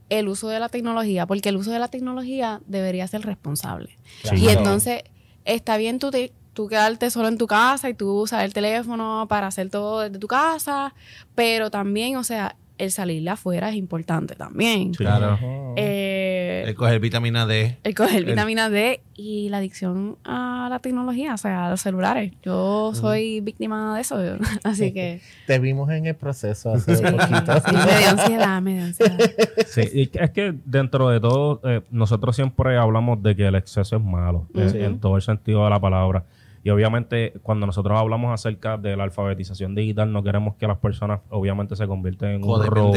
[0.08, 3.98] el uso de la tecnología, porque el uso de la tecnología debería ser responsable.
[4.34, 5.04] Y entonces,
[5.44, 6.12] está bien tú,
[6.54, 10.18] tú quedarte solo en tu casa y tú usar el teléfono para hacer todo desde
[10.18, 10.94] tu casa,
[11.36, 14.94] pero también, o sea, el salirle afuera es importante también.
[14.94, 15.38] Claro.
[15.78, 17.78] Eh, el coger vitamina D.
[17.84, 22.34] El coger vitamina D y la adicción a la tecnología, o sea, a los celulares.
[22.42, 24.18] Yo soy víctima de eso,
[24.64, 25.22] así que...
[25.48, 27.62] Te vimos en el proceso hace poquito.
[27.62, 29.20] Sí, me dio ansiedad, me dio ansiedad.
[29.68, 34.04] Sí, es que dentro de todo, eh, nosotros siempre hablamos de que el exceso es
[34.04, 36.26] malo, en todo el sentido de la palabra.
[36.64, 41.22] Y obviamente cuando nosotros hablamos acerca de la alfabetización digital, no queremos que las personas
[41.30, 42.96] obviamente se conviertan en un robot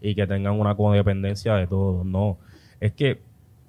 [0.00, 2.02] y que tengan una codependencia de todo.
[2.04, 2.38] No,
[2.80, 3.20] es que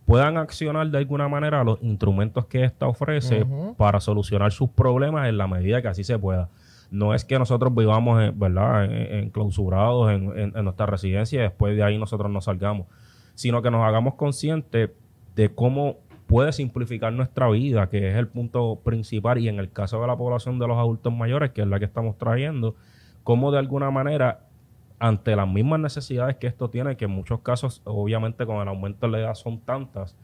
[0.06, 3.46] puedan accionar de alguna manera los instrumentos que ésta ofrece
[3.78, 6.50] para solucionar sus problemas en la medida que así se pueda.
[6.92, 11.84] No es que nosotros vivamos, en, ¿verdad?, enclausurados en, en nuestra residencia y después de
[11.84, 12.88] ahí nosotros nos salgamos,
[13.34, 14.92] sino que nos hagamos conscientes
[15.36, 20.02] de cómo puede simplificar nuestra vida, que es el punto principal, y en el caso
[20.02, 22.76] de la población de los adultos mayores, que es la que estamos trayendo,
[23.24, 24.42] cómo de alguna manera,
[25.00, 29.06] ante las mismas necesidades que esto tiene, que en muchos casos, obviamente con el aumento
[29.06, 30.16] de la edad son tantas,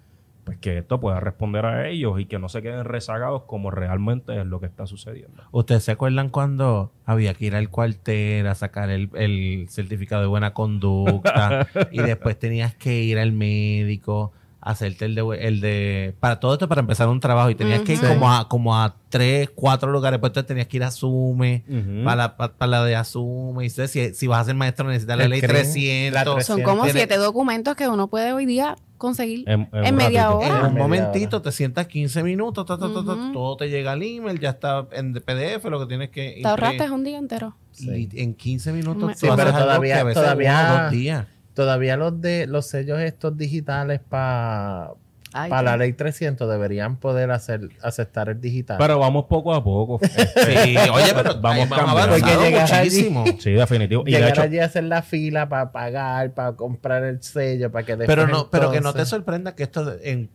[0.44, 4.40] pues que esto pueda responder a ellos y que no se queden rezagados como realmente
[4.40, 5.44] es lo que está sucediendo.
[5.52, 10.28] ¿Ustedes se acuerdan cuando había que ir al cuartel a sacar el, el certificado de
[10.28, 14.32] buena conducta y después tenías que ir al médico?
[14.62, 17.93] Hacerte el de, el de para todo esto para empezar un trabajo y tenías que
[17.93, 21.63] ir como a como a tres cuatro lugares pues entonces tenías que ir a Sume
[22.06, 25.41] para, para, la de Asume y si, si vas a ser maestro necesitas la ley
[25.41, 30.60] 300, son como siete documentos que uno puede hoy día conseguir en, media hora.
[30.60, 35.13] En un momentito te sientas 15 minutos todo te llega al email ya está en
[35.13, 37.56] PDF lo que tienes que te ahorraste un día entero.
[37.80, 43.00] Y en 15 minutos sí, pero todavía, todavía dos días todavía los de los sellos
[43.00, 44.92] estos digitales para
[45.32, 48.78] para la ley 300 deberían poder hacer aceptar el digital.
[48.78, 50.00] Pero vamos poco a poco.
[50.06, 52.18] sí, oye, pero vamos cambiando
[52.60, 53.24] muchísimo.
[53.40, 54.04] sí, definitivo.
[54.06, 57.98] Y llegar allí a hacer la fila para pagar, para comprar el sello, para que
[57.98, 60.30] Pero no, pero que no te sorprenda que esto en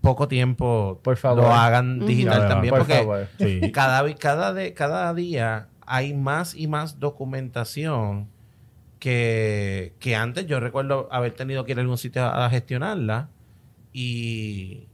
[0.00, 1.44] poco tiempo por favor.
[1.44, 8.33] lo hagan digital también, porque cada cada de, cada día hay más y más documentación
[9.04, 13.28] que, antes yo recuerdo haber tenido que ir a algún sitio a, gestionarla
[13.92, 14.88] y,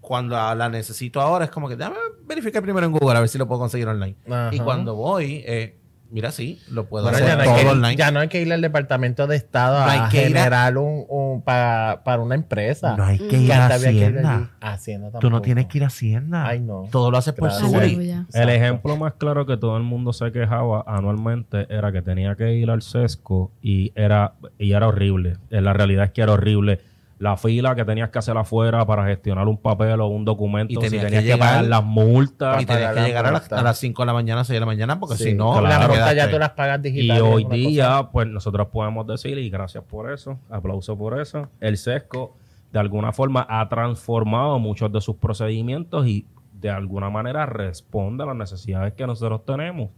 [0.00, 3.38] cuando la necesito ahora es como que déjame verificar primero en Google a ver si
[3.38, 4.16] lo puedo conseguir online.
[4.52, 5.76] Y cuando voy, eh,
[6.14, 7.96] Mira, sí, lo puedo hacer ya no todo online.
[7.96, 12.96] Ya no hay que ir al Departamento de Estado a generar un, para, una empresa.
[12.96, 14.50] No hay que ir a Hacienda.
[14.60, 16.46] Hacienda Tú no tienes que ir a Hacienda.
[16.46, 16.84] Ay, no.
[16.92, 18.14] Todo lo haces por Suri.
[18.32, 22.54] El ejemplo más claro que todo el mundo se quejaba anualmente era que tenía que
[22.54, 25.38] ir al sesco y era, y era horrible.
[25.50, 26.78] La realidad es que era horrible
[27.18, 30.76] la fila que tenías que hacer afuera para gestionar un papel o un documento, y
[30.76, 32.62] tenías, que, pagar las multas.
[32.62, 35.16] Y tenías que llegar a las, 5 de la mañana, 6 de la mañana, porque
[35.16, 37.16] si no, las multas ya tú las pagas digital.
[37.16, 41.76] Y hoy día, pues nosotros podemos decir, y gracias por eso, aplauso por eso, el
[41.76, 42.36] SESCO
[42.72, 46.26] de alguna forma ha transformado muchos de sus procedimientos y
[46.60, 49.90] de alguna manera responde a las necesidades que nosotros tenemos.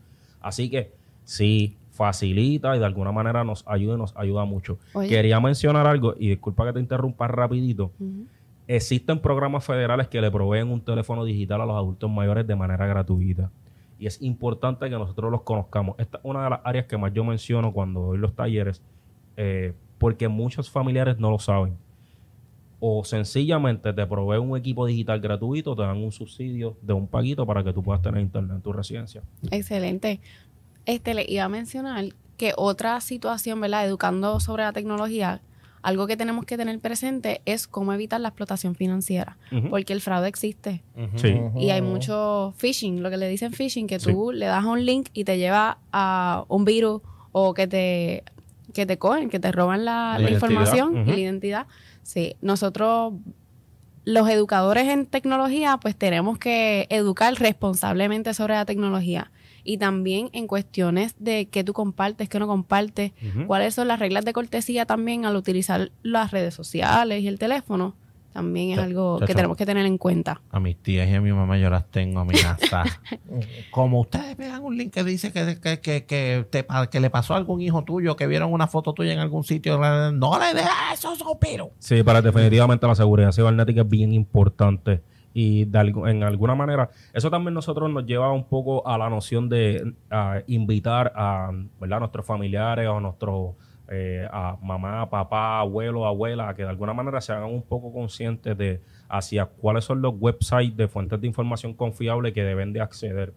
[0.42, 0.92] Así que
[1.24, 4.78] sí, facilita y de alguna manera nos ayuda y nos ayuda mucho.
[5.08, 7.90] Quería mencionar algo, y disculpa que te interrumpa rapidito.
[8.68, 12.86] Existen programas federales que le proveen un teléfono digital a los adultos mayores de manera
[12.86, 13.50] gratuita.
[13.98, 15.96] Y es importante que nosotros los conozcamos.
[15.98, 18.82] Esta es una de las áreas que más yo menciono cuando doy los talleres,
[19.38, 21.78] eh, porque muchos familiares no lo saben.
[22.78, 27.46] o sencillamente te provee un equipo digital gratuito, te dan un subsidio de un paguito
[27.46, 29.22] para que tú puedas tener internet en tu residencia.
[29.50, 30.20] Excelente.
[30.86, 32.06] Este le iba a mencionar
[32.36, 33.86] que otra situación, ¿verdad?
[33.86, 35.40] Educando sobre la tecnología,
[35.82, 39.36] algo que tenemos que tener presente es cómo evitar la explotación financiera,
[39.70, 40.82] porque el fraude existe.
[41.14, 41.38] sí.
[41.56, 45.08] Y hay mucho phishing, lo que le dicen phishing, que tú le das un link
[45.12, 48.24] y te lleva a un virus o que te,
[48.74, 51.66] que te cogen, que te roban la, información y la identidad.
[52.02, 53.14] Sí, nosotros
[54.04, 59.30] los educadores en tecnología, pues tenemos que educar responsablemente sobre la tecnología
[59.66, 63.12] y también en cuestiones de qué tú compartes, qué no compartes,
[63.46, 67.94] cuáles son las reglas de cortesía también al utilizar las redes sociales y el teléfono
[68.32, 70.42] también es algo que tenemos que tener en cuenta.
[70.50, 73.00] A mis tías y a mi mamá yo las tengo amenazadas.
[73.70, 77.32] Como ustedes vean un link que dice que, que, que, que, te, que le pasó
[77.32, 80.70] a algún hijo tuyo, que vieron una foto tuya en algún sitio, no le dejes
[80.92, 81.70] eso, pero.
[81.78, 85.00] Sí, para definitivamente la seguridad cibernética es bien importante
[85.38, 89.92] y en alguna manera eso también nosotros nos lleva un poco a la noción de
[90.46, 91.98] invitar a ¿verdad?
[91.98, 93.54] nuestros familiares o a nuestros
[93.88, 98.56] eh, a mamá, papá, abuelo, abuela, que de alguna manera se hagan un poco conscientes
[98.56, 98.80] de
[99.10, 103.34] hacia cuáles son los websites de fuentes de información confiable que deben de acceder.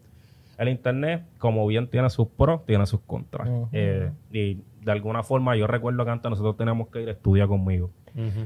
[0.57, 3.49] El Internet, como bien tiene sus pros, tiene sus contras.
[3.73, 7.49] Eh, y de alguna forma, yo recuerdo que antes nosotros teníamos que ir a estudiar
[7.49, 7.91] conmigo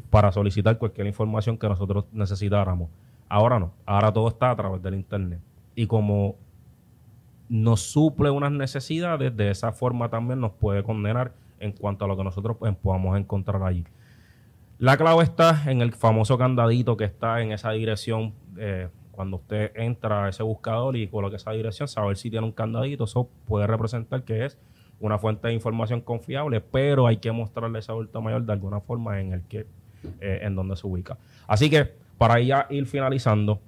[0.10, 2.90] para solicitar cualquier información que nosotros necesitáramos.
[3.34, 5.40] Ahora no, ahora todo está a través del Internet.
[5.74, 6.36] Y como
[7.50, 12.16] nos suple unas necesidades, de esa forma también nos puede condenar en cuanto a lo
[12.16, 13.86] que nosotros pues, podamos encontrar allí.
[14.78, 18.36] La clave está en el famoso candadito que está en esa dirección.
[18.56, 22.52] Eh, cuando usted entra a ese buscador y coloca esa dirección, saber si tiene un
[22.52, 24.60] candadito, eso puede representar que es
[25.00, 28.80] una fuente de información confiable, pero hay que mostrarle a ese adulto mayor de alguna
[28.80, 29.66] forma en el que,
[30.22, 31.18] eh, en donde se ubica.
[31.48, 33.60] Así que, para ya ir finalizando,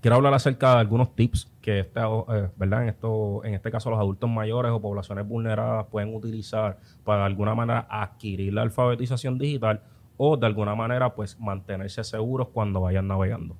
[0.00, 2.82] quiero hablar acerca de algunos tips que este, eh, ¿verdad?
[2.84, 7.26] En, esto, en este caso los adultos mayores o poblaciones vulneradas pueden utilizar para de
[7.26, 9.82] alguna manera adquirir la alfabetización digital
[10.16, 13.56] o de alguna manera pues mantenerse seguros cuando vayan navegando.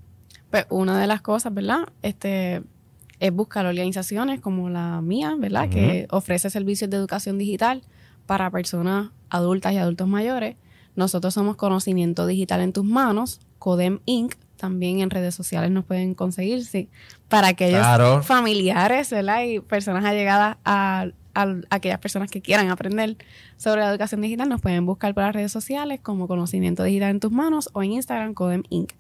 [0.50, 1.88] Pues una de las cosas, ¿verdad?
[2.02, 2.62] Este
[3.18, 5.68] es buscar organizaciones como la mía, ¿verdad?
[5.68, 7.82] Que ofrece servicios de educación digital
[8.26, 10.56] para personas adultas y adultos mayores.
[10.94, 16.14] Nosotros somos Conocimiento Digital en tus manos, CODEM Inc también en redes sociales nos pueden
[16.14, 16.88] conseguir, sí,
[17.28, 17.84] para aquellos
[18.24, 19.42] familiares, ¿verdad?
[19.42, 21.08] Y personas allegadas a,
[21.68, 23.16] aquellas personas que quieran aprender
[23.56, 27.18] sobre la educación digital, nos pueden buscar por las redes sociales como Conocimiento Digital en
[27.18, 28.92] tus manos o en Instagram Codem Inc.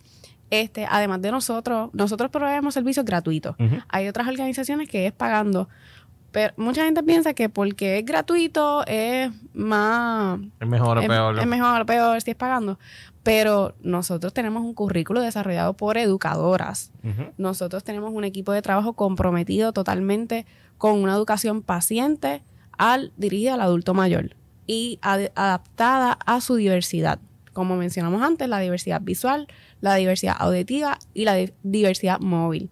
[0.50, 3.54] Este, además de nosotros, nosotros proveemos servicios gratuitos.
[3.88, 5.68] Hay otras organizaciones que es pagando
[6.36, 10.38] pero mucha gente piensa que porque es gratuito es más...
[10.60, 11.38] Es mejor o peor.
[11.38, 12.78] Es mejor o peor si es pagando.
[13.26, 16.92] Pero nosotros tenemos un currículo desarrollado por educadoras.
[17.36, 20.46] Nosotros tenemos un equipo de trabajo comprometido totalmente
[20.78, 22.42] con una educación paciente
[22.78, 27.18] al dirigida al adulto mayor y adaptada a su diversidad.
[27.52, 29.48] Como mencionamos antes, la diversidad visual,
[29.80, 32.70] la diversidad auditiva y la diversidad móvil.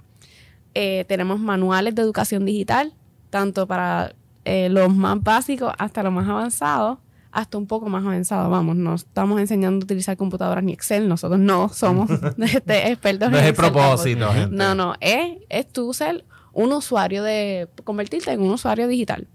[0.75, 2.95] Eh, tenemos manuales de educación digital
[3.35, 6.99] tanto para eh, los más básicos hasta los más avanzados,
[7.35, 8.49] hasta un poco más avanzado.
[8.49, 12.09] Vamos, no estamos enseñando a utilizar computadoras ni Excel, nosotros no somos
[12.39, 14.57] este, expertos no es el propósito, gente.
[14.57, 19.27] No, no, es, es tú ser un usuario de, convertirte en un usuario digital.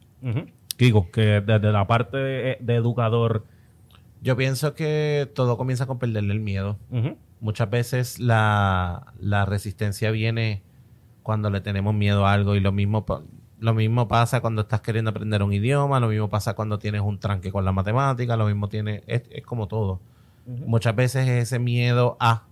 [0.77, 3.45] Kiko, que desde la parte de, educador...
[4.21, 6.77] Yo pienso que todo comienza con perderle el miedo.
[7.39, 10.61] Muchas veces la, la resistencia viene
[11.23, 13.05] cuando le tenemos miedo a algo y lo mismo
[13.59, 17.19] lo mismo pasa cuando estás queriendo aprender un idioma, lo mismo pasa cuando tienes un
[17.19, 19.99] tranque con la matemática, lo mismo tiene, es, como todo.
[20.45, 22.43] Muchas veces es ese miedo a,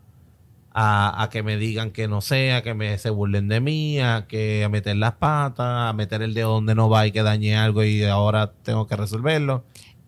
[0.73, 4.27] a, que me digan que no sé, a que me se burlen de mí, a
[4.27, 7.55] que a meter las patas, a meter el dedo donde no va y que dañe
[7.55, 9.63] algo y ahora tengo que resolverlo.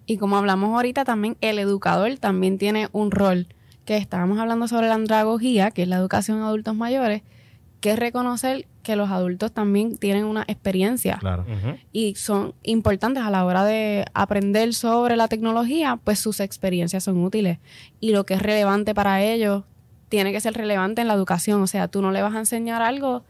[0.05, 3.47] Y como hablamos ahorita también, el educador también tiene un rol,
[3.85, 7.23] que estábamos hablando sobre la andragogía, que es la educación a adultos mayores,
[7.79, 11.19] que es reconocer que los adultos también tienen una experiencia
[11.91, 17.23] y son importantes a la hora de aprender sobre la tecnología, pues sus experiencias son
[17.23, 17.59] útiles
[17.99, 19.63] y lo que es relevante para ellos
[20.09, 22.81] tiene que ser relevante en la educación, o sea, tú no le vas a enseñar
[22.81, 23.23] algo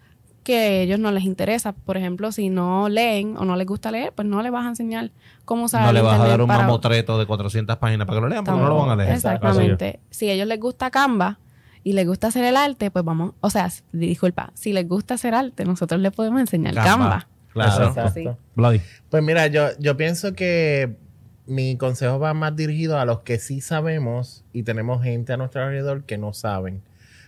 [0.43, 1.73] que a ellos no les interesa.
[1.73, 4.69] Por ejemplo, si no leen o no les gusta leer, pues no le vas a
[4.69, 5.11] enseñar
[5.45, 8.29] cómo usar No le vas a dar un mamotreto de 400 páginas para que lo
[8.29, 9.13] lean, porque no lo van a leer.
[9.13, 9.99] Exactamente.
[10.09, 11.37] Si a ellos les gusta Canva,
[11.83, 15.33] y les gusta hacer el arte, pues vamos, o sea, disculpa, si les gusta hacer
[15.33, 17.27] arte, nosotros les podemos enseñar Canva.
[17.53, 17.93] Claro.
[19.09, 20.95] Pues mira, yo, yo pienso que
[21.45, 25.63] mi consejo va más dirigido a los que sí sabemos y tenemos gente a nuestro
[25.63, 26.83] alrededor que no saben.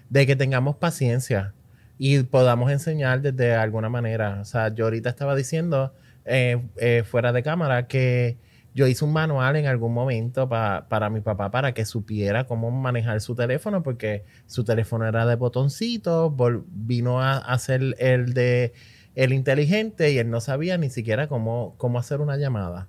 [0.10, 1.54] De que tengamos paciencia
[1.98, 4.40] y podamos enseñar desde alguna manera.
[4.42, 5.94] O sea, yo ahorita estaba diciendo
[6.26, 8.38] eh, eh, fuera de cámara que
[8.74, 13.20] yo hice un manual en algún momento para mi papá para que supiera cómo manejar
[13.22, 16.32] su teléfono porque su teléfono era de botoncitos,
[16.68, 18.74] vino a hacer el de
[19.16, 22.88] el inteligente y él no sabía ni siquiera cómo, cómo hacer una llamada.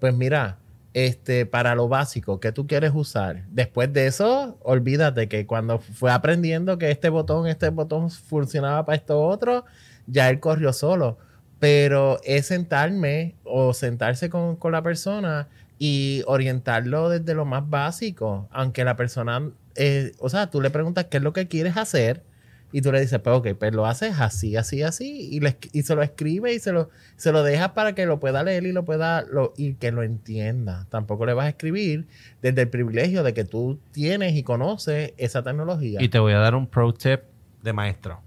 [0.00, 0.58] Pues mira,
[0.94, 3.44] este, para lo básico que tú quieres usar.
[3.50, 8.96] Después de eso, olvídate que cuando fue aprendiendo que este botón, este botón funcionaba para
[8.96, 9.64] esto otro,
[10.06, 11.18] ya él corrió solo.
[11.58, 15.48] Pero es sentarme o sentarse con, con la persona
[15.78, 18.48] y orientarlo desde lo más básico.
[18.50, 22.22] Aunque la persona, eh, o sea, tú le preguntas qué es lo que quieres hacer
[22.70, 25.82] y tú le dices, pues ok, pues lo haces así, así, así, y, le, y
[25.82, 28.72] se lo escribe y se lo, se lo dejas para que lo pueda leer y
[28.72, 30.86] lo pueda, lo, y que lo entienda.
[30.90, 32.06] Tampoco le vas a escribir
[32.42, 36.02] desde el privilegio de que tú tienes y conoces esa tecnología.
[36.02, 37.20] Y te voy a dar un pro tip
[37.62, 38.20] de maestro.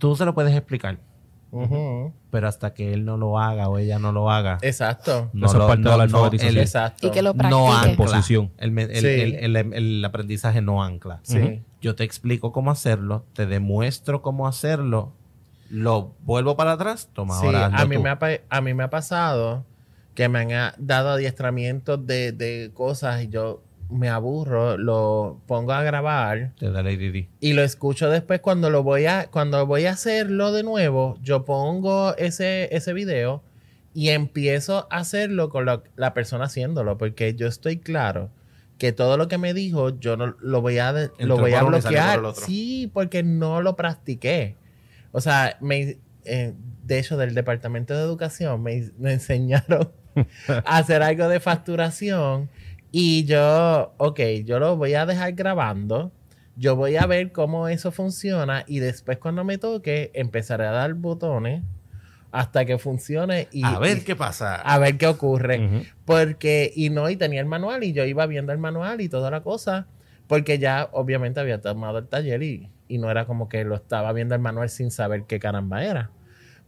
[0.00, 0.98] Tú se lo puedes explicar.
[2.30, 4.58] Pero hasta que él no lo haga o ella no lo haga.
[4.62, 5.30] Exacto.
[5.32, 6.58] No Eso parte de la alfabetización.
[6.58, 7.06] exacto.
[7.06, 7.60] Y que lo practique.
[7.60, 8.22] No ancla.
[8.58, 11.20] El, el, aprendizaje no ancla.
[11.22, 11.62] Sí.
[11.82, 15.12] Yo te explico cómo hacerlo, te demuestro cómo hacerlo,
[15.68, 19.64] lo vuelvo para atrás, toma ahora a mí, me ha, a mí me ha pasado
[20.14, 25.82] que me han dado adiestramientos de, de cosas y yo me aburro, lo pongo a
[25.82, 26.52] grabar.
[26.58, 27.26] Te da ADD.
[27.40, 31.44] Y lo escucho después cuando lo voy a, cuando voy a hacerlo de nuevo, yo
[31.44, 33.42] pongo ese, ese video
[33.92, 38.30] y empiezo a hacerlo con la persona haciéndolo, porque yo estoy claro
[38.80, 42.22] que todo lo que me dijo, yo no lo voy a, lo voy a bloquear.
[42.34, 44.56] Sí, porque no lo practiqué.
[45.12, 49.92] O sea, me, eh, de hecho, del departamento de educación me, me enseñaron
[50.48, 52.48] a hacer algo de facturación
[52.92, 56.12] y yo, ok, yo lo voy a dejar grabando.
[56.56, 60.92] Yo voy a ver cómo eso funciona y después cuando me toque empezaré a dar
[60.94, 61.62] botones
[62.32, 64.56] hasta que funcione y a ver qué pasa.
[64.56, 65.86] A ver qué ocurre.
[66.04, 69.30] Porque, y no, y tenía el manual y yo iba viendo el manual y toda
[69.30, 69.86] la cosa,
[70.26, 74.12] porque ya obviamente había tomado el taller y, y no era como que lo estaba
[74.12, 76.10] viendo el manual sin saber qué caramba era.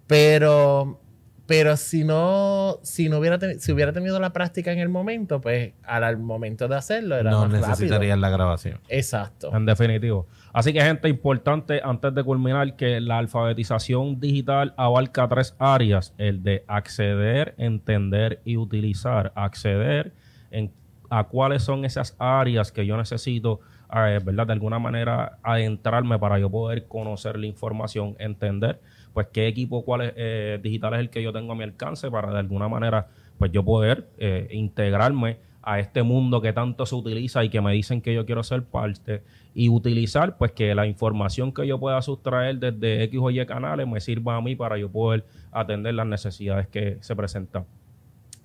[0.07, 1.01] Pero
[1.47, 5.73] pero si no, si no hubiera, si hubiera tenido la práctica en el momento, pues
[5.83, 8.79] al, momento de hacerlo era no necesitarías la grabación.
[8.89, 9.55] Exacto.
[9.55, 10.29] En definitivo.
[10.53, 16.43] Así que, gente, importante antes de culminar que la alfabetización digital abarca tres áreas: el
[16.43, 19.33] de acceder, entender y utilizar.
[19.35, 20.13] Acceder
[20.51, 20.73] en,
[21.11, 23.61] a cuáles son esas áreas que yo necesito,
[23.93, 24.47] eh, ¿verdad?
[24.47, 28.81] De alguna manera adentrarme para yo poder conocer la información, entender
[29.13, 32.33] pues qué equipo cuál eh, digital es el que yo tengo a mi alcance para
[32.33, 33.09] de alguna manera
[33.39, 37.73] pues yo poder eh, integrarme a este mundo que tanto se utiliza y que me
[37.73, 39.23] dicen que yo quiero ser parte
[39.55, 43.87] y utilizar pues que la información que yo pueda sustraer desde X o Y canales
[43.87, 47.65] me sirva a mí para yo poder atender las necesidades que se presentan.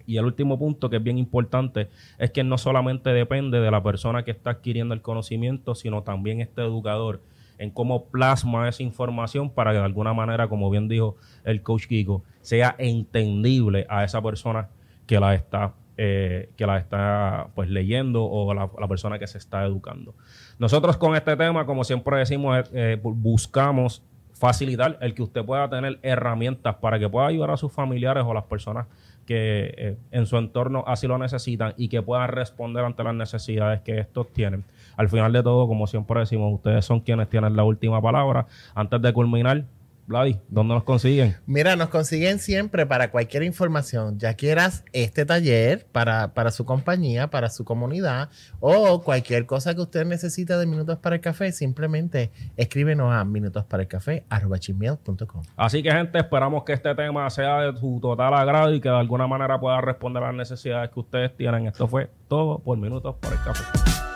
[0.05, 3.83] Y el último punto que es bien importante es que no solamente depende de la
[3.83, 7.21] persona que está adquiriendo el conocimiento, sino también este educador
[7.57, 11.87] en cómo plasma esa información para que de alguna manera, como bien dijo el coach
[11.87, 14.69] Kiko, sea entendible a esa persona
[15.05, 19.37] que la está, eh, que la está pues leyendo o la, la, persona que se
[19.37, 20.13] está educando.
[20.59, 24.03] Nosotros con este tema, como siempre decimos, eh, buscamos
[24.33, 28.33] facilitar el que usted pueda tener herramientas para que pueda ayudar a sus familiares o
[28.33, 28.85] las personas
[29.27, 33.81] que eh, en su entorno así lo necesitan y que puedan responder ante las necesidades
[33.81, 34.63] que estos tienen.
[34.95, 38.47] Al final de todo, como siempre decimos, ustedes son quienes tienen la última palabra.
[38.73, 39.65] Antes de culminar,
[40.07, 41.35] Vladi, ¿dónde nos consiguen?
[41.45, 47.29] Mira, nos consiguen siempre para cualquier información, ya quieras este taller para, para su compañía,
[47.29, 48.29] para su comunidad
[48.61, 55.43] o cualquier cosa que usted necesite de Minutos para el Café, simplemente escríbenos a minutosparaelcafé.com.
[55.57, 58.95] Así que, gente, esperamos que este tema sea de su total agrado y que de
[58.95, 61.67] alguna manera pueda responder a las necesidades que ustedes tienen.
[61.67, 64.06] Esto fue todo por Minutos para el Café.